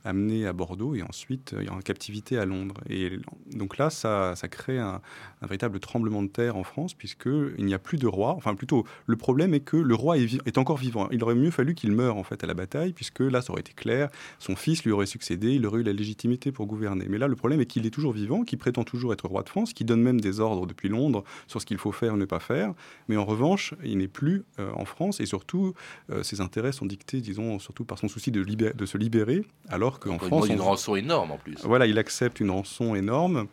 amené 0.05 0.45
à 0.45 0.53
Bordeaux 0.53 0.95
et 0.95 1.01
ensuite 1.01 1.53
euh, 1.53 1.65
en 1.69 1.79
captivité 1.79 2.37
à 2.37 2.45
Londres. 2.45 2.75
Et 2.89 3.19
donc 3.51 3.77
là, 3.77 3.89
ça, 3.89 4.35
ça 4.35 4.47
crée 4.47 4.79
un, 4.79 5.01
véritable 5.41 5.79
tremblement 5.79 6.23
de 6.23 6.27
terre 6.27 6.55
en 6.55 6.63
France, 6.63 6.93
puisqu'il 6.93 7.65
n'y 7.65 7.73
a 7.73 7.79
plus 7.79 7.97
de 7.97 8.07
roi. 8.07 8.33
Enfin, 8.35 8.55
plutôt, 8.55 8.85
le 9.05 9.15
problème 9.15 9.53
est 9.53 9.59
que 9.59 9.77
le 9.77 9.95
roi 9.95 10.17
est, 10.17 10.39
est 10.45 10.57
encore 10.57 10.77
vivant. 10.77 11.07
Il 11.11 11.23
aurait 11.23 11.35
mieux 11.35 11.51
fallu 11.51 11.75
qu'il 11.75 11.91
meure 11.91 12.17
en 12.17 12.23
fait 12.23 12.43
à 12.43 12.47
la 12.47 12.53
bataille, 12.53 12.93
puisque 12.93 13.19
là, 13.19 13.41
ça 13.41 13.51
aurait 13.51 13.61
été 13.61 13.73
clair. 13.73 14.09
Son 14.39 14.55
fils 14.55 14.83
lui 14.83 14.91
aurait 14.91 15.05
succédé, 15.05 15.53
il 15.53 15.65
aurait 15.65 15.81
eu 15.81 15.83
la 15.83 15.93
légitimité 15.93 16.51
pour 16.51 16.65
gouverner. 16.65 17.05
Mais 17.09 17.17
là, 17.17 17.27
le 17.27 17.35
problème 17.35 17.61
est 17.61 17.65
qu'il 17.65 17.85
est 17.85 17.91
toujours 17.91 18.13
vivant, 18.13 18.43
qu'il 18.43 18.57
prétend 18.57 18.83
toujours 18.83 19.13
être 19.13 19.27
roi 19.27 19.43
de 19.43 19.49
France, 19.49 19.73
qui 19.73 19.85
donne 19.85 20.01
même 20.01 20.21
des 20.21 20.39
ordres 20.39 20.65
depuis 20.65 20.89
Londres 20.89 21.23
sur 21.47 21.61
ce 21.61 21.65
qu'il 21.65 21.77
faut 21.77 21.91
faire 21.91 22.13
ou 22.13 22.17
ne 22.17 22.25
pas 22.25 22.39
faire. 22.39 22.73
Mais 23.07 23.17
en 23.17 23.25
revanche, 23.25 23.73
il 23.83 23.97
n'est 23.97 24.07
plus 24.07 24.43
euh, 24.59 24.71
en 24.75 24.85
France 24.85 25.19
et 25.19 25.25
surtout, 25.25 25.73
euh, 26.11 26.23
ses 26.23 26.41
intérêts 26.41 26.71
sont 26.71 26.85
dictés, 26.85 27.21
disons, 27.21 27.59
surtout 27.59 27.85
par 27.85 27.97
son 27.97 28.07
souci 28.07 28.31
de, 28.31 28.43
de 28.43 28.85
se 28.85 28.97
libérer, 28.97 29.43
alors 29.69 29.94
qu'en 29.99 30.19
France. 30.19 30.47
Une 30.47 30.61
rançon 30.61 30.95
énorme 30.95 31.31
en 31.31 31.37
plus. 31.37 31.57
Voilà, 31.63 31.85
il 31.85 31.97
accepte 31.97 32.39
une 32.39 32.51
rançon 32.51 32.95
énorme. 32.95 33.47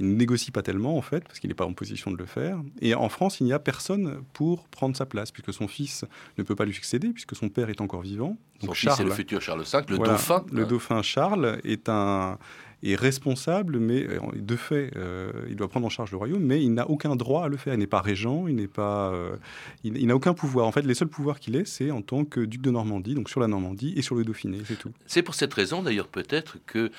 Il 0.00 0.08
ne 0.08 0.14
négocie 0.14 0.52
pas 0.52 0.62
tellement, 0.62 0.96
en 0.96 1.02
fait, 1.02 1.24
parce 1.24 1.40
qu'il 1.40 1.48
n'est 1.48 1.54
pas 1.54 1.66
en 1.66 1.72
position 1.72 2.12
de 2.12 2.16
le 2.16 2.24
faire. 2.24 2.60
Et 2.80 2.94
en 2.94 3.08
France, 3.08 3.40
il 3.40 3.44
n'y 3.44 3.52
a 3.52 3.58
personne 3.58 4.22
pour 4.32 4.68
prendre 4.68 4.96
sa 4.96 5.06
place, 5.06 5.32
puisque 5.32 5.52
son 5.52 5.66
fils 5.66 6.04
ne 6.38 6.44
peut 6.44 6.54
pas 6.54 6.64
lui 6.64 6.72
succéder, 6.72 7.08
puisque 7.08 7.34
son 7.34 7.48
père 7.48 7.68
est 7.68 7.80
encore 7.80 8.02
vivant. 8.02 8.36
Donc 8.60 8.70
son 8.70 8.74
Charles, 8.74 8.96
fils 8.96 9.04
est 9.04 9.08
le 9.08 9.14
futur 9.14 9.42
Charles 9.42 9.64
V, 9.64 9.78
le 9.88 9.96
voilà, 9.96 10.12
dauphin. 10.12 10.46
Le 10.52 10.66
dauphin 10.66 11.02
Charles 11.02 11.60
est 11.64 11.88
un, 11.88 12.38
est 12.82 12.94
responsable, 12.94 13.78
mais 13.78 14.06
euh, 14.06 14.20
de 14.34 14.56
fait, 14.56 14.92
euh, 14.96 15.32
il 15.48 15.56
doit 15.56 15.68
prendre 15.68 15.86
en 15.86 15.90
charge 15.90 16.12
le 16.12 16.16
royaume, 16.16 16.42
mais 16.42 16.62
il 16.62 16.72
n'a 16.74 16.88
aucun 16.88 17.16
droit 17.16 17.44
à 17.44 17.48
le 17.48 17.56
faire. 17.56 17.74
Il 17.74 17.80
n'est 17.80 17.86
pas 17.86 18.00
régent, 18.00 18.46
il 18.46 18.56
n'est 18.56 18.68
pas, 18.68 19.10
euh, 19.12 19.36
il, 19.82 20.06
n'a 20.06 20.14
aucun 20.14 20.34
pouvoir. 20.34 20.66
En 20.66 20.72
fait, 20.72 20.82
les 20.82 20.94
seuls 20.94 21.08
pouvoirs 21.08 21.40
qu'il 21.40 21.56
ait, 21.56 21.64
c'est 21.64 21.90
en 21.90 22.02
tant 22.02 22.24
que 22.24 22.40
duc 22.40 22.60
de 22.60 22.70
Normandie, 22.70 23.14
donc 23.14 23.30
sur 23.30 23.40
la 23.40 23.48
Normandie 23.48 23.94
et 23.96 24.02
sur 24.02 24.14
le 24.14 24.24
Dauphiné, 24.24 24.58
c'est 24.64 24.78
tout. 24.78 24.92
C'est 25.06 25.22
pour 25.22 25.34
cette 25.34 25.52
raison, 25.54 25.82
d'ailleurs, 25.82 26.08
peut-être 26.08 26.58
que 26.66 26.90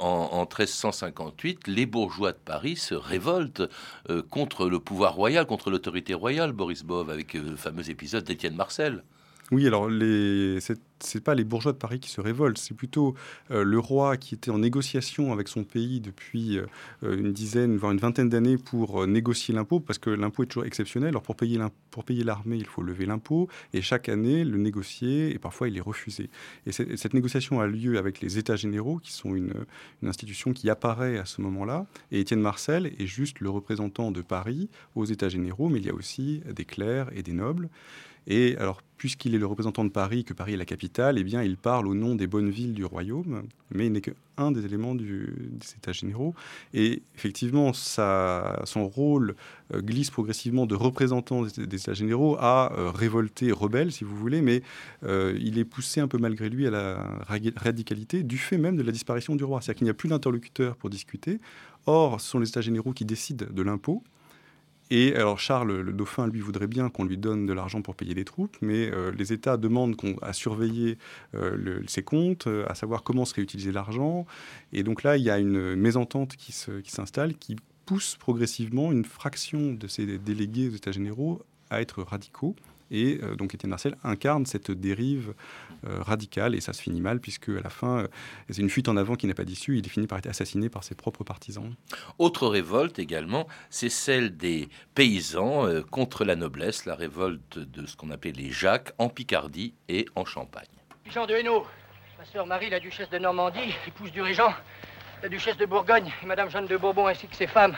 en, 0.00 0.40
1358, 0.42 1.68
les 1.68 1.86
bourgeois 1.86 2.32
de 2.32 2.38
Paris 2.44 2.76
se 2.76 2.94
révoltent 2.94 3.62
contre 4.30 4.68
le 4.68 4.78
pouvoir 4.78 5.14
royal, 5.14 5.46
contre 5.46 5.70
l'autorité 5.70 6.14
royale, 6.14 6.52
Boris 6.52 6.84
Bove, 6.84 7.10
avec 7.10 7.34
le 7.34 7.56
fameux 7.56 7.88
épisode 7.88 8.24
d'Étienne 8.24 8.56
Marcel. 8.56 9.02
Oui, 9.54 9.68
alors 9.68 9.88
les, 9.88 10.58
c'est 10.98 11.22
pas 11.22 11.36
les 11.36 11.44
bourgeois 11.44 11.70
de 11.70 11.78
Paris 11.78 12.00
qui 12.00 12.10
se 12.10 12.20
révoltent, 12.20 12.58
c'est 12.58 12.74
plutôt 12.74 13.14
euh, 13.52 13.62
le 13.62 13.78
roi 13.78 14.16
qui 14.16 14.34
était 14.34 14.50
en 14.50 14.58
négociation 14.58 15.32
avec 15.32 15.46
son 15.46 15.62
pays 15.62 16.00
depuis 16.00 16.58
euh, 16.58 16.66
une 17.02 17.32
dizaine, 17.32 17.76
voire 17.76 17.92
une 17.92 17.98
vingtaine 17.98 18.28
d'années 18.28 18.56
pour 18.58 19.04
euh, 19.04 19.06
négocier 19.06 19.54
l'impôt, 19.54 19.78
parce 19.78 20.00
que 20.00 20.10
l'impôt 20.10 20.42
est 20.42 20.46
toujours 20.46 20.64
exceptionnel. 20.64 21.10
Alors 21.10 21.22
pour 21.22 21.36
payer 21.36 21.60
pour 21.92 22.02
payer 22.04 22.24
l'armée, 22.24 22.56
il 22.56 22.66
faut 22.66 22.82
lever 22.82 23.06
l'impôt, 23.06 23.48
et 23.72 23.80
chaque 23.80 24.08
année 24.08 24.42
le 24.44 24.58
négocier, 24.58 25.32
et 25.32 25.38
parfois 25.38 25.68
il 25.68 25.76
est 25.76 25.80
refusé. 25.80 26.30
Et 26.66 26.72
cette 26.72 27.14
négociation 27.14 27.60
a 27.60 27.68
lieu 27.68 27.96
avec 27.96 28.20
les 28.20 28.38
États 28.38 28.56
généraux, 28.56 28.98
qui 28.98 29.12
sont 29.12 29.36
une 29.36 29.52
institution 30.02 30.52
qui 30.52 30.68
apparaît 30.68 31.18
à 31.18 31.26
ce 31.26 31.42
moment-là. 31.42 31.86
Et 32.10 32.18
Étienne 32.18 32.40
Marcel 32.40 32.86
est 32.98 33.06
juste 33.06 33.38
le 33.38 33.50
représentant 33.50 34.10
de 34.10 34.20
Paris 34.20 34.68
aux 34.96 35.04
États 35.04 35.28
généraux, 35.28 35.68
mais 35.68 35.78
il 35.78 35.86
y 35.86 35.90
a 35.90 35.94
aussi 35.94 36.42
des 36.50 36.64
clercs 36.64 37.10
et 37.14 37.22
des 37.22 37.32
nobles. 37.32 37.68
Et 38.26 38.56
alors, 38.56 38.80
puisqu'il 38.96 39.34
est 39.34 39.38
le 39.38 39.46
représentant 39.46 39.84
de 39.84 39.90
Paris, 39.90 40.24
que 40.24 40.32
Paris 40.32 40.54
est 40.54 40.56
la 40.56 40.64
capitale, 40.64 41.18
eh 41.18 41.24
bien, 41.24 41.42
il 41.42 41.58
parle 41.58 41.86
au 41.86 41.94
nom 41.94 42.14
des 42.14 42.26
bonnes 42.26 42.48
villes 42.48 42.72
du 42.72 42.86
royaume, 42.86 43.42
mais 43.70 43.86
il 43.86 43.92
n'est 43.92 44.00
qu'un 44.00 44.50
des 44.50 44.64
éléments 44.64 44.94
du, 44.94 45.50
des 45.50 45.66
États 45.76 45.92
généraux. 45.92 46.34
Et 46.72 47.02
effectivement, 47.14 47.72
son 47.74 48.88
rôle 48.88 49.34
euh, 49.74 49.82
glisse 49.82 50.10
progressivement 50.10 50.64
de 50.64 50.74
représentant 50.74 51.42
des, 51.42 51.76
États 51.76 51.92
généraux 51.92 52.36
à 52.38 52.72
euh, 52.78 52.90
révolté, 52.90 53.52
rebelle, 53.52 53.92
si 53.92 54.04
vous 54.04 54.16
voulez, 54.16 54.40
mais 54.40 54.62
euh, 55.02 55.36
il 55.38 55.58
est 55.58 55.66
poussé 55.66 56.00
un 56.00 56.08
peu 56.08 56.16
malgré 56.16 56.48
lui 56.48 56.66
à 56.66 56.70
la 56.70 57.18
radicalité 57.56 58.22
du 58.22 58.38
fait 58.38 58.56
même 58.56 58.76
de 58.76 58.82
la 58.82 58.92
disparition 58.92 59.36
du 59.36 59.44
roi. 59.44 59.60
C'est-à-dire 59.60 59.78
qu'il 59.78 59.84
n'y 59.84 59.90
a 59.90 59.94
plus 59.94 60.08
d'interlocuteur 60.08 60.76
pour 60.76 60.88
discuter. 60.88 61.40
Or, 61.86 62.22
ce 62.22 62.30
sont 62.30 62.38
les 62.38 62.48
États 62.48 62.62
généraux 62.62 62.92
qui 62.92 63.04
décident 63.04 63.44
de 63.50 63.62
l'impôt. 63.62 64.02
Et 64.90 65.14
alors 65.14 65.38
Charles, 65.38 65.80
le 65.80 65.92
dauphin, 65.92 66.26
lui 66.26 66.40
voudrait 66.40 66.66
bien 66.66 66.90
qu'on 66.90 67.04
lui 67.04 67.16
donne 67.16 67.46
de 67.46 67.52
l'argent 67.52 67.80
pour 67.80 67.94
payer 67.94 68.14
les 68.14 68.24
troupes, 68.24 68.56
mais 68.60 68.90
euh, 68.92 69.12
les 69.12 69.32
États 69.32 69.56
demandent 69.56 69.96
à 70.20 70.32
surveiller 70.32 70.98
euh, 71.34 71.80
ses 71.86 72.02
comptes, 72.02 72.46
euh, 72.46 72.66
à 72.68 72.74
savoir 72.74 73.02
comment 73.02 73.24
serait 73.24 73.42
utilisé 73.42 73.72
l'argent. 73.72 74.26
Et 74.72 74.82
donc 74.82 75.02
là, 75.02 75.16
il 75.16 75.22
y 75.22 75.30
a 75.30 75.38
une 75.38 75.74
mésentente 75.74 76.36
qui 76.36 76.52
s'installe, 76.52 77.34
qui, 77.34 77.56
qui 77.56 77.62
pousse 77.86 78.16
progressivement 78.16 78.92
une 78.92 79.04
fraction 79.04 79.72
de 79.72 79.86
ces 79.86 80.18
délégués 80.18 80.68
aux 80.68 80.74
États 80.74 80.92
généraux 80.92 81.42
à 81.70 81.80
être 81.80 82.02
radicaux. 82.02 82.54
Et 82.94 83.18
donc 83.36 83.54
Étienne 83.54 83.70
Marcel 83.70 83.96
incarne 84.04 84.46
cette 84.46 84.70
dérive 84.70 85.34
euh, 85.86 86.02
radical 86.02 86.54
et 86.54 86.60
ça 86.60 86.72
se 86.72 86.80
finit 86.80 87.00
mal 87.00 87.20
puisque 87.20 87.50
à 87.50 87.60
la 87.62 87.68
fin, 87.68 87.98
euh, 87.98 88.08
c'est 88.48 88.62
une 88.62 88.70
fuite 88.70 88.88
en 88.88 88.96
avant 88.96 89.16
qui 89.16 89.26
n'a 89.26 89.34
pas 89.34 89.44
d'issue. 89.44 89.76
Il 89.76 89.88
finit 89.88 90.06
par 90.06 90.18
être 90.18 90.28
assassiné 90.28 90.68
par 90.70 90.82
ses 90.82 90.94
propres 90.94 91.24
partisans. 91.24 91.74
Autre 92.18 92.46
révolte 92.46 92.98
également, 92.98 93.48
c'est 93.68 93.90
celle 93.90 94.36
des 94.36 94.68
paysans 94.94 95.66
euh, 95.66 95.82
contre 95.82 96.24
la 96.24 96.36
noblesse, 96.36 96.86
la 96.86 96.94
révolte 96.94 97.58
de 97.58 97.86
ce 97.86 97.96
qu'on 97.96 98.10
appelait 98.10 98.32
les 98.32 98.50
Jacques 98.50 98.92
en 98.98 99.08
Picardie 99.08 99.74
et 99.88 100.06
en 100.14 100.24
Champagne. 100.24 100.64
Jean 101.10 101.26
de 101.26 101.34
Hainaut, 101.34 101.66
ma 102.18 102.24
sœur 102.24 102.46
Marie, 102.46 102.70
la 102.70 102.80
duchesse 102.80 103.10
de 103.10 103.18
Normandie, 103.18 103.74
épouse 103.86 104.10
du 104.10 104.22
régent, 104.22 104.54
la 105.22 105.28
duchesse 105.28 105.56
de 105.58 105.66
Bourgogne 105.66 106.10
et 106.22 106.26
Madame 106.26 106.48
Jeanne 106.48 106.66
de 106.66 106.76
Bourbon 106.76 107.08
ainsi 107.08 107.26
que 107.26 107.36
ses 107.36 107.46
femmes 107.46 107.76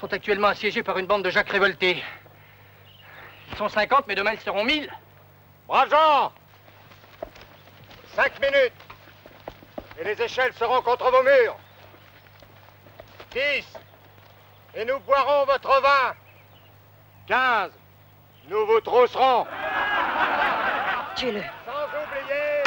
sont 0.00 0.12
actuellement 0.12 0.48
assiégées 0.48 0.82
par 0.82 0.98
une 0.98 1.06
bande 1.06 1.24
de 1.24 1.30
Jacques 1.30 1.50
révoltés. 1.50 2.02
Ils 3.50 3.56
sont 3.56 3.68
50, 3.68 4.06
mais 4.06 4.14
demain 4.14 4.32
ils 4.32 4.40
seront 4.40 4.64
1000. 4.64 4.90
Brave 5.66 6.30
Cinq 8.14 8.40
minutes. 8.40 8.72
Et 9.98 10.04
les 10.04 10.22
échelles 10.22 10.52
seront 10.54 10.80
contre 10.82 11.10
vos 11.10 11.22
murs. 11.22 11.56
Dix. 13.30 13.66
Et 14.74 14.84
nous 14.84 14.98
boirons 15.00 15.46
votre 15.46 15.80
vin. 15.80 16.14
Quinze. 17.26 17.72
Nous 18.48 18.66
vous 18.66 18.80
trousserons. 18.80 19.46
Tuez-le. 21.16 21.42
Sans 21.64 21.86
oublier. 22.02 22.62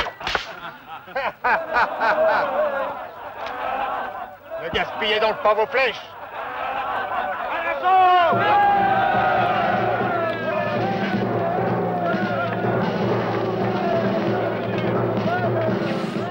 ne 4.63 4.69
gaspillez 4.69 5.19
donc 5.19 5.37
pas 5.41 5.53
vos 5.53 5.67
flèches. 5.67 6.01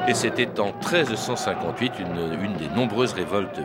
Et 0.09 0.15
c'était 0.15 0.59
en 0.59 0.73
1358 0.73 1.93
une, 1.99 2.57
des 2.57 2.75
nombreuses 2.75 3.13
révoltes 3.13 3.61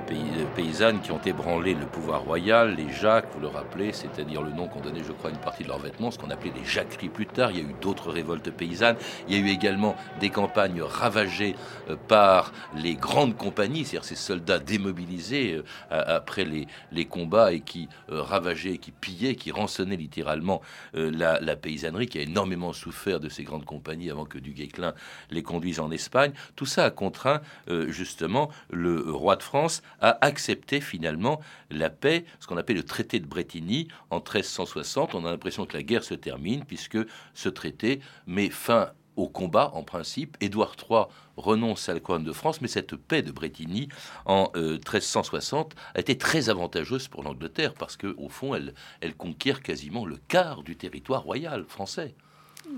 paysannes 0.58 1.00
qui 1.00 1.14
ont 1.14 1.22
ébranlé 1.26 1.74
le 1.74 1.86
pouvoir 1.86 2.24
royal, 2.24 2.76
les 2.76 2.92
Jacques, 2.92 3.28
vous 3.34 3.40
le 3.40 3.48
rappelez, 3.48 3.94
c'est-à-dire 3.94 4.42
le 4.42 4.52
nom 4.52 4.68
qu'on 4.68 4.82
donnait, 4.82 5.06
je 5.08 5.14
crois, 5.14 5.30
une 5.30 5.38
partie 5.38 5.64
de 5.64 5.70
leurs 5.70 5.80
vêtements, 5.80 6.12
ce 6.12 6.20
qu'on 6.20 6.30
appelait 6.32 6.52
les 6.54 6.66
Jacqueries 6.66 7.08
plus 7.08 7.28
tard. 7.28 7.52
Il 7.52 7.58
y 7.58 7.62
a 7.62 7.64
eu 7.64 7.74
d'autres 7.82 8.12
révoltes 8.12 8.52
paysannes. 8.52 8.98
Il 9.30 9.38
y 9.38 9.42
a 9.42 9.42
eu 9.42 9.52
également 9.52 9.96
des 10.20 10.30
campagnes 10.30 10.82
ravagées 10.82 11.56
euh, 11.90 11.96
par 12.10 12.52
les 12.76 12.96
grandes 12.96 13.38
compagnies, 13.38 13.86
c'est-à-dire 13.86 14.04
ces 14.04 14.16
soldats 14.16 14.60
démobilisés 14.60 15.64
euh, 15.94 16.04
après 16.06 16.44
les, 16.44 17.06
combats 17.06 17.54
et 17.54 17.62
qui 17.62 17.88
euh, 18.12 18.22
ravageaient, 18.22 18.80
qui 18.80 18.92
pillaient, 18.92 19.36
qui 19.36 19.52
rançonnaient 19.52 19.96
littéralement 19.96 20.62
la, 20.94 21.40
la, 21.40 21.56
paysannerie, 21.56 22.08
qui 22.08 22.18
a 22.18 22.22
énormément 22.22 22.74
souffert 22.74 23.22
de 23.22 23.30
ces 23.30 23.44
grandes 23.44 23.64
compagnies 23.64 24.12
avant 24.12 24.26
que 24.26 24.38
du 24.38 24.52
Guesclin 24.52 24.94
les 25.32 25.42
conduise 25.42 25.80
en 25.80 25.90
Espagne. 25.90 26.33
Tout 26.56 26.66
ça 26.66 26.86
a 26.86 26.92
contraint 26.92 27.42
euh, 27.70 27.90
justement 27.92 28.50
le 28.70 29.12
roi 29.12 29.36
de 29.36 29.44
France 29.44 29.82
à 30.02 30.18
accepter 30.26 30.82
finalement 30.82 31.40
la 31.70 31.90
paix, 31.90 32.26
ce 32.40 32.48
qu'on 32.48 32.58
appelle 32.58 32.78
le 32.78 32.84
traité 32.84 33.20
de 33.20 33.26
Bretigny 33.26 33.88
en 34.10 34.18
1360. 34.18 35.16
On 35.16 35.26
a 35.26 35.32
l'impression 35.32 35.66
que 35.66 35.76
la 35.76 35.84
guerre 35.84 36.04
se 36.04 36.14
termine 36.14 36.66
puisque 36.66 36.98
ce 37.34 37.50
traité 37.50 38.00
met 38.28 38.50
fin 38.50 38.92
au 39.16 39.28
combat 39.28 39.72
en 39.74 39.84
principe. 39.84 40.38
Édouard 40.42 40.76
III 40.90 41.06
renonce 41.38 41.90
à 41.90 41.94
la 41.94 42.00
couronne 42.00 42.24
de 42.24 42.34
France, 42.34 42.62
mais 42.62 42.68
cette 42.68 42.96
paix 42.96 43.22
de 43.22 43.32
Bretigny 43.32 43.90
en 44.26 44.52
1360 44.56 45.74
euh, 45.74 45.76
a 45.96 46.00
été 46.00 46.18
très 46.18 46.50
avantageuse 46.50 47.08
pour 47.08 47.24
l'Angleterre 47.24 47.74
parce 47.74 47.98
que 47.98 48.16
au 48.18 48.30
fond, 48.30 48.56
elle, 48.56 48.74
elle 49.02 49.16
conquiert 49.16 49.62
quasiment 49.62 50.06
le 50.06 50.18
quart 50.28 50.64
du 50.64 50.76
territoire 50.76 51.24
royal 51.24 51.66
français. 51.68 52.16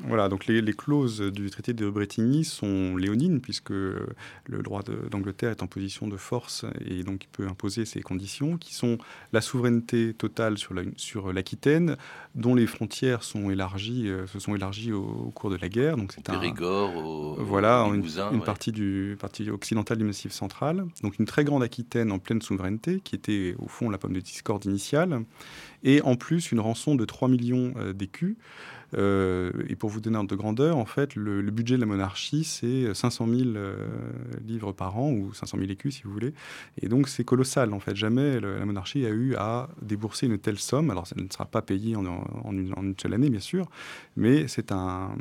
Voilà, 0.07 0.29
donc 0.29 0.45
les, 0.47 0.61
clauses 0.73 1.21
du 1.21 1.49
traité 1.49 1.73
de 1.73 1.89
Bretigny 1.89 2.43
sont 2.43 2.95
léonines, 2.97 3.39
puisque 3.39 3.69
le 3.69 4.07
droit 4.47 4.81
d'Angleterre 5.09 5.51
est 5.51 5.63
en 5.63 5.67
position 5.67 6.07
de 6.07 6.17
force 6.17 6.65
et 6.85 7.03
donc 7.03 7.23
il 7.23 7.27
peut 7.29 7.47
imposer 7.47 7.85
ces 7.85 8.01
conditions, 8.01 8.57
qui 8.57 8.73
sont 8.73 8.97
la 9.33 9.41
souveraineté 9.41 10.13
totale 10.13 10.57
sur 10.57 11.33
l'Aquitaine, 11.33 11.97
dont 12.35 12.53
les 12.55 12.67
frontières 12.67 13.23
sont 13.23 13.49
élargies, 13.49 14.09
euh, 14.09 14.27
se 14.27 14.39
sont 14.39 14.55
élargies 14.55 14.91
au, 14.91 15.31
cours 15.33 15.49
de 15.49 15.55
la 15.55 15.69
guerre. 15.69 15.97
Donc 15.97 16.11
c'est 16.13 16.29
un 16.29 16.33
Périgord, 16.33 16.95
au, 16.97 17.35
voilà, 17.39 17.83
une, 17.85 18.41
partie 18.41 18.71
du 18.71 19.17
partie 19.19 19.49
occidentale 19.49 19.97
du 19.97 20.03
Massif 20.03 20.31
central. 20.31 20.85
Donc 21.01 21.17
une 21.19 21.25
très 21.25 21.43
grande 21.43 21.63
Aquitaine 21.63 22.11
en 22.11 22.19
pleine 22.19 22.41
souveraineté, 22.41 22.99
qui 23.03 23.15
était 23.15 23.55
au 23.59 23.67
fond 23.67 23.89
la 23.89 23.97
pomme 23.97 24.13
de 24.13 24.19
discorde 24.19 24.65
initiale, 24.65 25.23
et 25.83 26.01
en 26.01 26.15
plus 26.15 26.51
une 26.51 26.59
rançon 26.59 26.95
de 26.95 27.05
3 27.05 27.29
millions 27.29 27.73
euh, 27.77 27.93
d'écus. 27.93 28.35
Euh, 28.97 29.51
et 29.67 29.75
pour 29.75 29.89
vous 29.89 29.99
donner 29.99 30.17
un 30.17 30.23
de 30.23 30.35
grandeur, 30.35 30.77
en 30.77 30.85
fait, 30.85 31.15
le, 31.15 31.41
budget 31.51 31.75
de 31.75 31.81
la 31.81 31.85
monarchie, 31.85 32.43
c'est 32.43 32.93
500 32.93 33.27
000 33.27 33.49
euh, 33.55 33.75
livres 34.45 34.71
par 34.71 34.97
an, 34.97 35.11
ou 35.11 35.33
500 35.33 35.57
000 35.57 35.69
écus, 35.69 35.95
si 35.95 36.03
vous 36.03 36.11
voulez. 36.11 36.33
Et 36.81 36.87
donc, 36.87 37.07
c'est 37.07 37.23
colossal, 37.23 37.73
en 37.73 37.79
fait. 37.79 37.95
Jamais 37.95 38.39
la 38.39 38.65
monarchie 38.65 39.05
a 39.05 39.09
eu 39.09 39.35
à 39.35 39.69
débourser 39.81 40.27
une 40.27 40.37
telle 40.37 40.59
somme. 40.59 40.89
Alors, 40.91 41.07
ça 41.07 41.15
ne 41.17 41.27
sera 41.31 41.45
pas 41.45 41.61
payé 41.61 41.95
en, 41.95 42.03
une, 42.51 42.95
seule 43.01 43.13
année, 43.13 43.29
bien 43.29 43.39
sûr, 43.39 43.69
mais 44.15 44.47
c'est 44.47 44.71
un... 44.71 45.15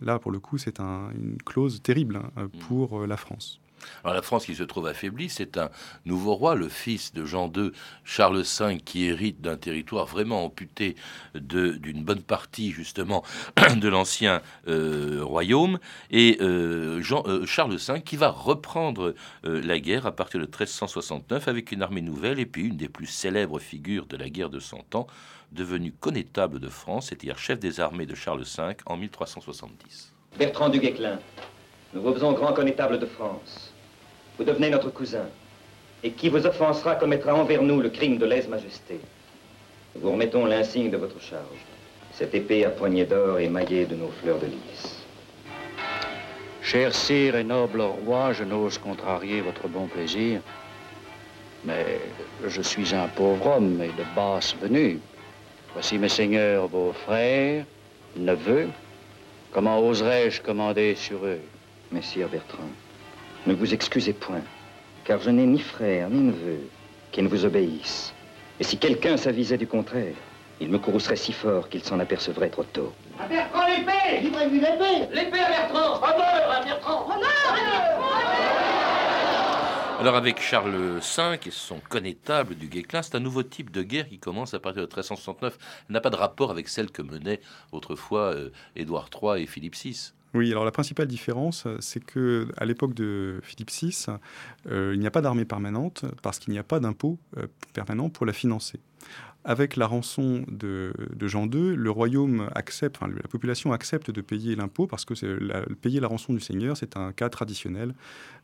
Là, 0.00 0.18
pour 0.18 0.30
le 0.30 0.38
coup, 0.38 0.58
c'est 0.58 0.80
une 0.80 1.36
clause 1.44 1.82
terrible 1.82 2.16
hein, 2.36 2.44
mmh. 2.44 2.58
pour 2.66 3.06
la 3.06 3.16
France. 3.16 3.60
Alors 4.04 4.14
la 4.14 4.22
France 4.22 4.46
qui 4.46 4.54
se 4.54 4.62
trouve 4.62 4.86
affaiblie, 4.86 5.28
c'est 5.28 5.58
un 5.58 5.70
nouveau 6.04 6.34
roi, 6.34 6.54
le 6.54 6.68
fils 6.68 7.12
de 7.12 7.24
Jean 7.24 7.50
II, 7.54 7.72
Charles 8.04 8.42
V, 8.42 8.78
qui 8.78 9.04
hérite 9.04 9.40
d'un 9.40 9.56
territoire 9.56 10.06
vraiment 10.06 10.44
amputé 10.44 10.96
d'une 11.34 12.04
bonne 12.04 12.22
partie 12.22 12.70
justement 12.70 13.22
de 13.76 13.88
l'ancien 13.88 14.42
euh, 14.68 15.20
royaume, 15.22 15.78
et 16.10 16.38
euh, 16.40 17.02
euh, 17.10 17.46
Charles 17.46 17.76
V 17.76 18.02
qui 18.02 18.16
va 18.16 18.30
reprendre 18.30 19.14
la 19.42 19.78
guerre 19.78 20.06
à 20.06 20.12
partir 20.12 20.40
de 20.40 20.46
1369 20.46 21.48
avec 21.48 21.72
une 21.72 21.82
armée 21.82 22.00
nouvelle 22.00 22.38
et 22.38 22.46
puis 22.46 22.66
une 22.66 22.76
des 22.76 22.88
plus 22.88 23.06
célèbres 23.06 23.58
figures 23.58 24.06
de 24.06 24.16
la 24.16 24.28
guerre 24.28 24.50
de 24.50 24.60
Cent 24.60 24.94
Ans, 24.94 25.06
devenu 25.52 25.92
connétable 25.92 26.60
de 26.60 26.68
France, 26.68 27.08
c'est-à-dire 27.08 27.38
chef 27.38 27.58
des 27.58 27.80
armées 27.80 28.06
de 28.06 28.14
Charles 28.14 28.42
V 28.42 28.76
en 28.86 28.96
1370. 28.96 30.12
Bertrand 30.38 30.68
du 30.68 30.80
Guesclin, 30.80 31.18
nous 31.94 32.02
vous 32.02 32.12
faisons 32.12 32.32
grand 32.32 32.52
connétable 32.52 32.98
de 32.98 33.06
France. 33.06 33.72
Vous 34.38 34.44
devenez 34.44 34.70
notre 34.70 34.90
cousin. 34.90 35.26
et 36.02 36.10
qui 36.12 36.28
vous 36.28 36.46
offensera 36.46 36.94
commettra 36.94 37.34
envers 37.34 37.62
nous 37.62 37.80
le 37.80 37.88
crime 37.88 38.18
de 38.18 38.26
lèse-majesté. 38.26 39.00
Nous 39.94 40.02
vous 40.02 40.12
remettons 40.12 40.44
l'insigne 40.44 40.90
de 40.90 40.96
votre 40.96 41.20
charge. 41.20 41.62
Cette 42.12 42.34
épée 42.34 42.64
à 42.64 42.70
poignée 42.70 43.04
d'or 43.04 43.38
émaillée 43.40 43.86
de 43.86 43.96
nos 43.96 44.10
fleurs 44.22 44.38
de 44.38 44.46
lys. 44.46 45.04
Cher 46.62 46.94
sire 46.94 47.36
et 47.36 47.44
noble 47.44 47.80
roi, 47.80 48.32
je 48.32 48.44
n'ose 48.44 48.78
contrarier 48.78 49.40
votre 49.40 49.68
bon 49.68 49.86
plaisir, 49.86 50.40
mais 51.64 52.00
je 52.46 52.62
suis 52.62 52.94
un 52.94 53.08
pauvre 53.08 53.56
homme 53.56 53.80
et 53.82 53.88
de 53.88 54.04
basse 54.14 54.54
venue. 54.60 54.98
Voici 55.72 55.98
mes 55.98 56.08
seigneurs, 56.08 56.68
vos 56.68 56.92
frères, 56.92 57.64
neveux. 58.16 58.68
Comment 59.52 59.80
oserais-je 59.86 60.40
commander 60.42 60.94
sur 60.94 61.24
eux? 61.24 61.40
Messire 61.92 62.28
Bertrand, 62.28 62.70
ne 63.46 63.54
vous 63.54 63.72
excusez 63.72 64.12
point, 64.12 64.42
car 65.04 65.20
je 65.20 65.30
n'ai 65.30 65.46
ni 65.46 65.60
frère 65.60 66.10
ni 66.10 66.20
neveu 66.20 66.58
qui 67.12 67.22
ne 67.22 67.28
vous 67.28 67.44
obéissent. 67.44 68.12
Et 68.58 68.64
si 68.64 68.76
quelqu'un 68.76 69.16
s'avisait 69.16 69.58
du 69.58 69.66
contraire, 69.66 70.14
il 70.60 70.68
me 70.70 70.78
courroucerait 70.78 71.16
si 71.16 71.32
fort 71.32 71.68
qu'il 71.68 71.84
s'en 71.84 72.00
apercevrait 72.00 72.48
trop 72.48 72.64
tôt. 72.64 72.92
À 73.20 73.28
Bertrand 73.28 73.66
l'épée 73.66 74.20
Livrez-lui 74.22 74.60
l'épée 74.60 75.08
L'épée 75.12 75.40
à 75.40 75.48
Bertrand 75.48 75.96
Honneur 75.96 76.50
à 76.50 76.64
Bertrand 76.64 77.06
Alors 80.00 80.16
avec 80.16 80.40
Charles 80.40 80.98
V 80.98 81.38
et 81.46 81.50
son 81.50 81.80
connétable 81.88 82.54
du 82.54 82.68
Guesclin, 82.68 83.02
c'est 83.02 83.14
un 83.14 83.20
nouveau 83.20 83.42
type 83.42 83.70
de 83.70 83.82
guerre 83.82 84.08
qui 84.08 84.18
commence 84.18 84.54
à 84.54 84.58
partir 84.58 84.82
de 84.82 84.86
1369. 84.86 85.58
Elle 85.88 85.92
n'a 85.92 86.00
pas 86.00 86.10
de 86.10 86.16
rapport 86.16 86.50
avec 86.50 86.68
celle 86.68 86.90
que 86.90 87.02
menaient 87.02 87.40
autrefois 87.72 88.34
euh, 88.34 88.50
Édouard 88.74 89.08
III 89.22 89.42
et 89.42 89.46
Philippe 89.46 89.74
VI. 89.74 90.12
Oui, 90.34 90.50
alors 90.50 90.64
la 90.64 90.70
principale 90.70 91.06
différence, 91.06 91.66
c'est 91.80 92.04
que 92.04 92.48
à 92.56 92.64
l'époque 92.64 92.94
de 92.94 93.40
Philippe 93.42 93.70
VI, 93.70 94.06
euh, 94.70 94.92
il 94.94 95.00
n'y 95.00 95.06
a 95.06 95.10
pas 95.10 95.22
d'armée 95.22 95.44
permanente 95.44 96.04
parce 96.22 96.38
qu'il 96.38 96.52
n'y 96.52 96.58
a 96.58 96.64
pas 96.64 96.80
d'impôt 96.80 97.18
euh, 97.38 97.46
permanent 97.72 98.10
pour 98.10 98.26
la 98.26 98.32
financer 98.32 98.80
avec 99.46 99.76
la 99.76 99.86
rançon 99.86 100.44
de, 100.48 100.92
Jean 101.22 101.46
II, 101.46 101.76
le 101.76 101.90
royaume 101.90 102.50
accepte, 102.56 102.96
enfin, 103.00 103.10
la 103.10 103.28
population 103.28 103.72
accepte 103.72 104.10
de 104.10 104.20
payer 104.20 104.56
l'impôt 104.56 104.88
parce 104.88 105.04
que 105.04 105.14
payer 105.74 106.00
la 106.00 106.08
rançon 106.08 106.34
du 106.34 106.40
seigneur, 106.40 106.76
c'est 106.76 106.96
un 106.96 107.12
cas 107.12 107.28
traditionnel, 107.28 107.94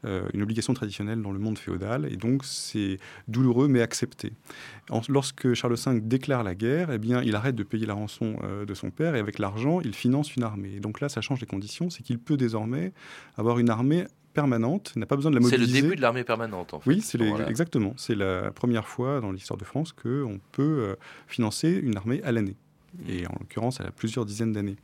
euh, 0.05 0.23
une 0.33 0.43
obligation 0.43 0.75
traditionnelle 0.75 1.21
dans 1.21 1.33
le 1.33 1.41
monde 1.41 1.59
féodal, 1.59 2.07
et 2.11 2.17
donc 2.17 2.45
c'est 2.45 2.99
douloureux 3.27 3.67
mais 3.67 3.83
accepté. 3.83 4.33
lorsque 5.09 5.55
Charles 5.55 5.75
V 5.75 6.01
déclare 6.01 6.45
la 6.45 6.55
guerre, 6.55 6.93
eh 6.93 6.99
bien, 6.99 7.21
il 7.23 7.35
arrête 7.35 7.57
de 7.57 7.65
payer 7.65 7.85
la 7.85 7.95
rançon 7.95 8.37
euh, 8.45 8.65
de 8.65 8.75
son 8.75 8.91
père 8.91 9.17
et 9.17 9.19
avec 9.19 9.41
l'argent, 9.41 9.81
il 9.81 9.95
finance 9.95 10.37
une 10.37 10.45
armée. 10.45 10.75
Et 10.77 10.81
donc 10.81 11.01
là, 11.01 11.09
ça 11.09 11.21
change 11.21 11.41
les 11.41 11.49
conditions, 11.49 11.91
c'est 11.91 12.05
qu'il 12.05 12.21
peut 12.21 12.37
désormais 12.37 12.93
avoir 13.37 13.59
une 13.59 13.71
armée 13.71 14.05
permanente, 14.33 14.95
n'a 14.97 15.07
pas 15.07 15.17
besoin 15.17 15.31
de 15.31 15.37
la 15.37 15.43
mobiliser. 15.43 15.67
C'est 15.67 15.77
le 15.77 15.83
début 15.83 15.97
de 15.97 16.01
l'armée 16.01 16.25
permanente, 16.25 16.75
en 16.75 16.81
fait. 16.81 16.91
Oui, 16.91 17.01
c'est 17.01 17.21
exactement. 17.49 17.95
C'est 17.97 18.15
la 18.15 18.51
première 18.51 18.89
fois 18.89 19.21
dans 19.21 19.33
l'histoire 19.33 19.59
de 19.59 19.65
France 19.65 19.93
qu'on 19.93 20.41
peut 20.53 20.63
euh, 20.63 20.95
financer 21.27 21.71
une 21.71 21.97
armée 21.97 22.23
à 22.23 22.33
l'année. 22.33 22.57
Et 23.09 23.27
en 23.27 23.35
l'occurrence, 23.41 23.79
elle 23.81 23.87
a 23.87 23.91
plusieurs 23.91 24.27
dizaines 24.27 24.53
d'années. 24.53 24.77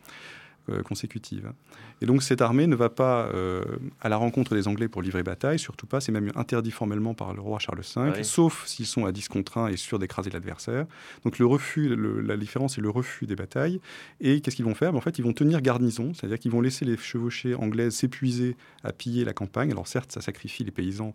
Euh, 0.71 0.83
consécutive. 0.83 1.53
Et 2.01 2.07
donc 2.07 2.23
cette 2.23 2.43
armée 2.43 2.67
ne 2.67 2.77
va 2.77 2.89
pas 2.89 3.31
euh, 3.35 3.63
à 4.01 4.09
la 4.09 4.17
rencontre 4.17 4.55
des 4.55 4.69
Anglais 4.69 4.89
pour 4.89 5.03
livrer 5.03 5.23
bataille, 5.23 5.59
surtout 5.59 5.87
pas, 5.87 6.01
c'est 6.01 6.13
même 6.13 6.31
interdit 6.35 6.71
formellement 6.71 7.15
par 7.15 7.35
le 7.35 7.41
roi 7.41 7.59
Charles 7.59 7.81
V, 7.97 8.23
sauf 8.23 8.67
s'ils 8.67 8.87
sont 8.87 9.07
à 9.07 9.13
10 9.13 9.29
contre 9.29 9.59
1 9.59 9.69
et 9.69 9.77
sûrs 9.77 9.99
d'écraser 9.99 10.31
l'adversaire. 10.31 10.87
Donc 11.25 11.39
le 11.39 11.47
refus, 11.47 11.97
la 12.23 12.37
différence 12.37 12.75
c'est 12.75 12.81
le 12.81 12.91
refus 12.91 13.27
des 13.27 13.35
batailles. 13.35 13.81
Et 14.21 14.41
qu'est-ce 14.41 14.57
qu'ils 14.57 14.65
vont 14.65 14.75
faire? 14.75 14.93
Ben, 14.93 14.99
En 14.99 15.01
fait, 15.01 15.19
ils 15.19 15.25
vont 15.25 15.33
tenir 15.33 15.63
garnison, 15.63 16.13
c'est-à-dire 16.13 16.39
qu'ils 16.39 16.53
vont 16.53 16.61
laisser 16.61 16.85
les 16.85 16.97
chevauchées 16.97 17.55
anglaises 17.55 17.95
s'épuiser 17.95 18.57
à 18.85 18.93
piller 18.93 19.25
la 19.25 19.33
campagne. 19.33 19.71
Alors 19.71 19.87
certes, 19.87 20.13
ça 20.13 20.21
sacrifie 20.21 20.65
les 20.65 20.71
paysans 20.71 21.15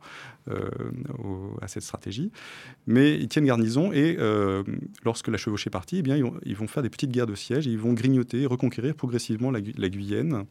euh, 0.49 0.69
à 1.61 1.67
cette 1.67 1.83
stratégie, 1.83 2.31
mais 2.87 3.15
ils 3.15 3.27
tiennent 3.27 3.45
garnison 3.45 3.91
et 3.93 4.17
lorsque 5.03 5.27
la 5.27 5.37
chevauchée 5.37 5.67
est 5.67 5.71
partie, 5.71 5.97
eh 5.97 6.01
bien, 6.01 6.17
ils 6.17 6.23
vont, 6.23 6.39
ils 6.43 6.55
vont 6.55 6.67
faire 6.67 6.83
des 6.83 6.89
petites 6.89 7.11
guerres 7.11 7.27
de 7.27 7.35
siège 7.35 7.67
et 7.67 7.71
ils 7.71 7.79
vont 7.79 7.93
grignoter, 7.93 8.45
reconquérir 8.45 8.95
progressivement 8.95 9.42
la, 9.51 9.59
la 9.77 9.89
Guyenne 9.89 10.45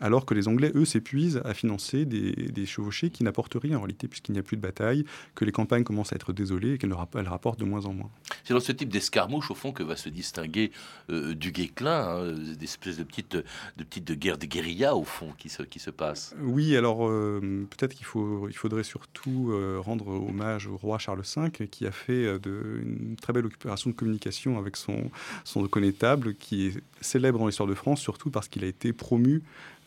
alors 0.00 0.26
que 0.26 0.34
les 0.34 0.48
Anglais, 0.48 0.72
eux, 0.74 0.84
s'épuisent 0.84 1.40
à 1.44 1.54
financer 1.54 2.04
des, 2.04 2.66
chevauchés 2.66 3.10
qui 3.10 3.24
n'apportent 3.24 3.56
rien 3.60 3.76
en 3.76 3.80
réalité, 3.80 4.08
puisqu'il 4.08 4.32
n'y 4.32 4.38
a 4.38 4.42
plus 4.42 4.56
de 4.56 4.62
bataille, 4.62 5.04
que 5.34 5.44
les 5.44 5.52
campagnes 5.52 5.84
commencent 5.84 6.12
à 6.12 6.16
être 6.16 6.32
désolées 6.32 6.74
et 6.74 6.78
qu'elles 6.78 6.92
rapportent 6.92 7.60
de 7.60 7.64
moins 7.64 7.84
en 7.84 7.92
moins. 7.92 8.10
C'est 8.42 8.54
dans 8.54 8.60
ce 8.60 8.72
type 8.72 8.88
d'escarmouche, 8.88 9.50
au 9.50 9.54
fond, 9.54 9.72
que 9.72 9.82
va 9.82 9.96
se 9.96 10.08
distinguer 10.08 10.72
euh, 11.10 11.34
du 11.34 11.52
Guéclin, 11.52 12.18
hein, 12.18 12.32
des 12.32 12.64
espèces 12.64 12.96
de 12.96 13.04
petites, 13.04 13.36
de 13.36 13.84
petites 13.84 14.12
guerres 14.12 14.38
de 14.38 14.46
guérilla, 14.46 14.96
au 14.96 15.04
fond, 15.04 15.32
qui 15.36 15.48
se, 15.48 15.62
qui 15.62 15.78
se 15.78 15.90
passent. 15.90 16.34
Oui, 16.40 16.76
alors 16.76 17.08
euh, 17.08 17.66
peut-être 17.70 17.94
qu'il 17.94 18.06
faut, 18.06 18.48
il 18.48 18.56
faudrait 18.56 18.84
surtout 18.84 19.50
euh, 19.52 19.78
rendre 19.78 20.08
hommage 20.08 20.66
au 20.66 20.76
roi 20.76 20.98
Charles 20.98 21.22
V, 21.36 21.68
qui 21.68 21.86
a 21.86 21.92
fait 21.92 22.38
de, 22.38 22.80
une 22.82 23.16
très 23.16 23.32
belle 23.32 23.46
opération 23.46 23.90
de 23.90 23.94
communication 23.94 24.58
avec 24.58 24.76
son, 24.76 25.10
son 25.44 25.66
connétable, 25.68 26.34
qui 26.34 26.68
est 26.68 26.82
célèbre 27.00 27.38
dans 27.38 27.46
l'histoire 27.46 27.68
de 27.68 27.74
France, 27.74 28.00
surtout 28.00 28.30
parce 28.34 28.48
qu'il 28.48 28.64
a 28.64 28.66
été 28.66 28.92
promu 28.92 29.42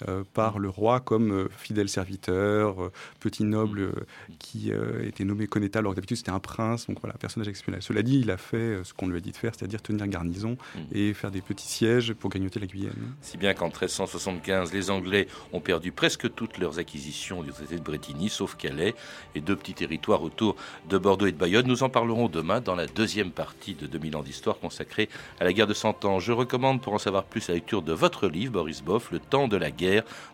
euh, 0.08 0.24
par 0.36 0.60
le 0.60 0.70
roi 0.70 1.00
comme 1.00 1.32
euh, 1.32 1.50
fidèle 1.58 1.90
serviteur, 1.90 2.84
euh, 2.84 2.92
petit 3.20 3.44
noble 3.44 3.92
qui 4.38 4.72
était 5.04 5.24
nommé 5.24 5.48
connétable, 5.48 5.88
alors 5.88 5.96
d'habitude 5.96 6.18
c'était 6.18 6.32
un 6.32 6.40
prince, 6.40 6.88
donc 6.88 7.00
voilà, 7.02 7.18
personnage 7.18 7.48
exceptionnel. 7.48 7.82
Cela 7.82 8.04
dit, 8.04 8.20
il 8.20 8.30
a 8.30 8.38
fait 8.38 8.84
ce 8.84 8.94
qu'on 8.94 9.08
lui 9.08 9.18
a 9.18 9.20
dit 9.20 9.32
de 9.32 9.38
faire, 9.38 9.54
c'est-à-dire 9.56 9.82
tenir 9.82 10.08
garnison 10.08 10.58
mm. 10.76 10.80
et 10.92 11.14
faire 11.14 11.32
des 11.32 11.42
petits 11.42 11.68
sièges 11.68 12.14
pour 12.14 12.30
gagnoter 12.30 12.60
la 12.60 12.68
Guyenne. 12.68 12.94
Si 13.22 13.38
bien 13.38 13.54
qu'en 13.54 13.68
1375, 13.68 14.72
les 14.74 14.92
Anglais 14.92 15.28
ont 15.52 15.62
perdu 15.62 15.92
presque 15.92 16.34
toutes 16.34 16.58
leurs 16.60 16.80
acquisitions 16.80 17.42
du 17.42 17.52
traité 17.52 17.78
de 17.78 17.84
Bretigny, 17.84 18.30
sauf 18.30 18.56
Calais 18.56 18.94
et 19.36 19.42
deux 19.42 19.56
petits 19.56 19.74
territoires 19.74 20.22
autour 20.22 20.56
de 20.90 20.98
Bordeaux 20.98 21.26
et 21.26 21.32
de 21.32 21.38
Bayonne. 21.38 21.68
Nous 21.68 21.84
en 21.84 21.90
parlerons 21.90 22.28
demain 22.28 22.62
dans 22.62 22.76
la 22.76 22.86
deuxième 22.86 23.32
partie 23.32 23.74
de 23.74 23.88
2000 23.88 24.16
ans 24.18 24.24
d'histoire 24.24 24.60
consacrée 24.60 25.10
à 25.40 25.44
la 25.44 25.54
guerre 25.54 25.68
de 25.68 25.74
Cent 25.74 26.06
Ans. 26.06 26.20
Je 26.20 26.32
recommande 26.32 26.82
pour 26.82 26.94
en 26.94 27.00
savoir 27.00 27.24
plus 27.24 27.48
la 27.48 27.56
lecture 27.56 27.82
de 27.82 27.94
votre 27.94 28.28
livre, 28.28 28.54
Boris 28.54 28.84
Boff, 28.84 29.12
Le 29.12 29.20
temps 29.20 29.48
de 29.48 29.58
la 29.58 29.72
guerre 29.72 29.87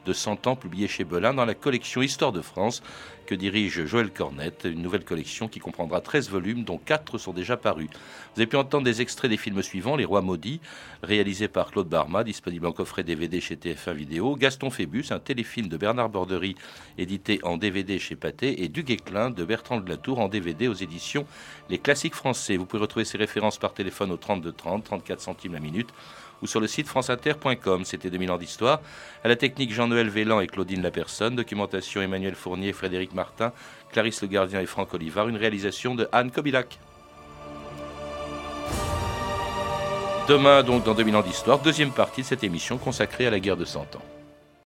de 0.06 0.14
100 0.14 0.48
ans 0.48 0.56
publié 0.56 0.88
chez 0.88 1.04
Belin 1.04 1.34
dans 1.34 1.46
la 1.46 1.54
collection 1.54 2.02
Histoire 2.02 2.32
de 2.32 2.42
France 2.42 2.82
que 3.26 3.36
dirige 3.36 3.86
Joël 3.86 4.12
Cornette, 4.12 4.66
une 4.66 4.82
nouvelle 4.82 5.06
collection 5.06 5.48
qui 5.48 5.60
comprendra 5.60 6.02
13 6.02 6.30
volumes 6.30 6.64
dont 6.64 6.78
4 6.78 7.18
sont 7.18 7.34
déjà 7.34 7.58
parus. 7.58 7.88
Vous 7.88 8.42
avez 8.42 8.48
pu 8.48 8.58
entendre 8.58 8.84
des 8.84 9.02
extraits 9.02 9.30
des 9.30 9.38
films 9.38 9.62
suivants 9.62 9.96
Les 9.96 10.06
Rois 10.06 10.22
Maudits, 10.22 10.60
réalisé 11.02 11.48
par 11.48 11.72
Claude 11.72 11.88
Barma, 11.88 12.24
disponible 12.24 12.66
en 12.66 12.72
coffret 12.72 13.04
DVD 13.04 13.40
chez 13.40 13.56
TF1 13.56 13.94
Vidéo, 13.94 14.36
Gaston 14.36 14.70
Phébus, 14.70 15.06
un 15.12 15.20
téléfilm 15.20 15.68
de 15.68 15.78
Bernard 15.78 16.10
Bordery, 16.10 16.56
édité 16.98 17.40
en 17.44 17.58
DVD 17.58 18.00
chez 18.00 18.16
Pathé, 18.16 18.64
et 18.64 18.68
Du 18.68 18.84
Guéclin 18.84 19.30
de 19.30 19.46
Bertrand 19.46 19.80
de 19.80 19.90
Latour 19.90 20.20
en 20.20 20.28
DVD 20.28 20.68
aux 20.68 20.74
éditions 20.74 21.26
Les 21.70 21.78
Classiques 21.78 22.16
Français. 22.16 22.58
Vous 22.58 22.66
pouvez 22.66 22.82
retrouver 22.82 23.06
ces 23.06 23.18
références 23.18 23.58
par 23.58 23.74
téléphone 23.74 24.12
au 24.12 24.18
32 24.18 24.52
30, 24.52 24.84
34 24.84 25.22
centimes 25.22 25.54
la 25.54 25.60
minute 25.60 25.90
ou 26.44 26.48
sur 26.48 26.60
le 26.60 26.68
site 26.68 26.88
franceinter.com. 26.88 27.86
C'était 27.86 28.10
2000 28.10 28.32
ans 28.32 28.38
d'histoire. 28.38 28.82
À 29.24 29.30
la 29.30 29.36
technique 29.36 29.74
Jean-Noël 29.74 30.10
Vélan 30.10 30.42
et 30.42 30.48
Claudine 30.48 30.84
Lapersonne. 30.84 31.36
Documentation 31.36 32.02
Emmanuel 32.02 32.36
Fournier, 32.36 32.74
Frédéric 32.74 33.14
Martin, 33.14 33.54
Clarisse 33.92 34.22
Le 34.22 34.28
Gardien 34.28 34.60
et 34.60 34.66
Franck 34.66 34.94
Olivard. 34.94 35.30
Une 35.30 35.38
réalisation 35.38 35.96
de 35.96 36.08
Anne 36.12 36.30
Kobilac. 36.30 36.80
Demain, 40.28 40.64
donc, 40.64 40.84
dans 40.84 40.94
2000 40.94 41.16
ans 41.16 41.22
d'histoire, 41.22 41.60
deuxième 41.60 41.92
partie 41.92 42.22
de 42.22 42.28
cette 42.28 42.44
émission 42.44 42.78
consacrée 42.78 43.28
à 43.28 43.30
la 43.30 43.40
guerre 43.40 43.58
de 43.58 43.66
Cent 43.66 43.82
Ans. 43.96 44.13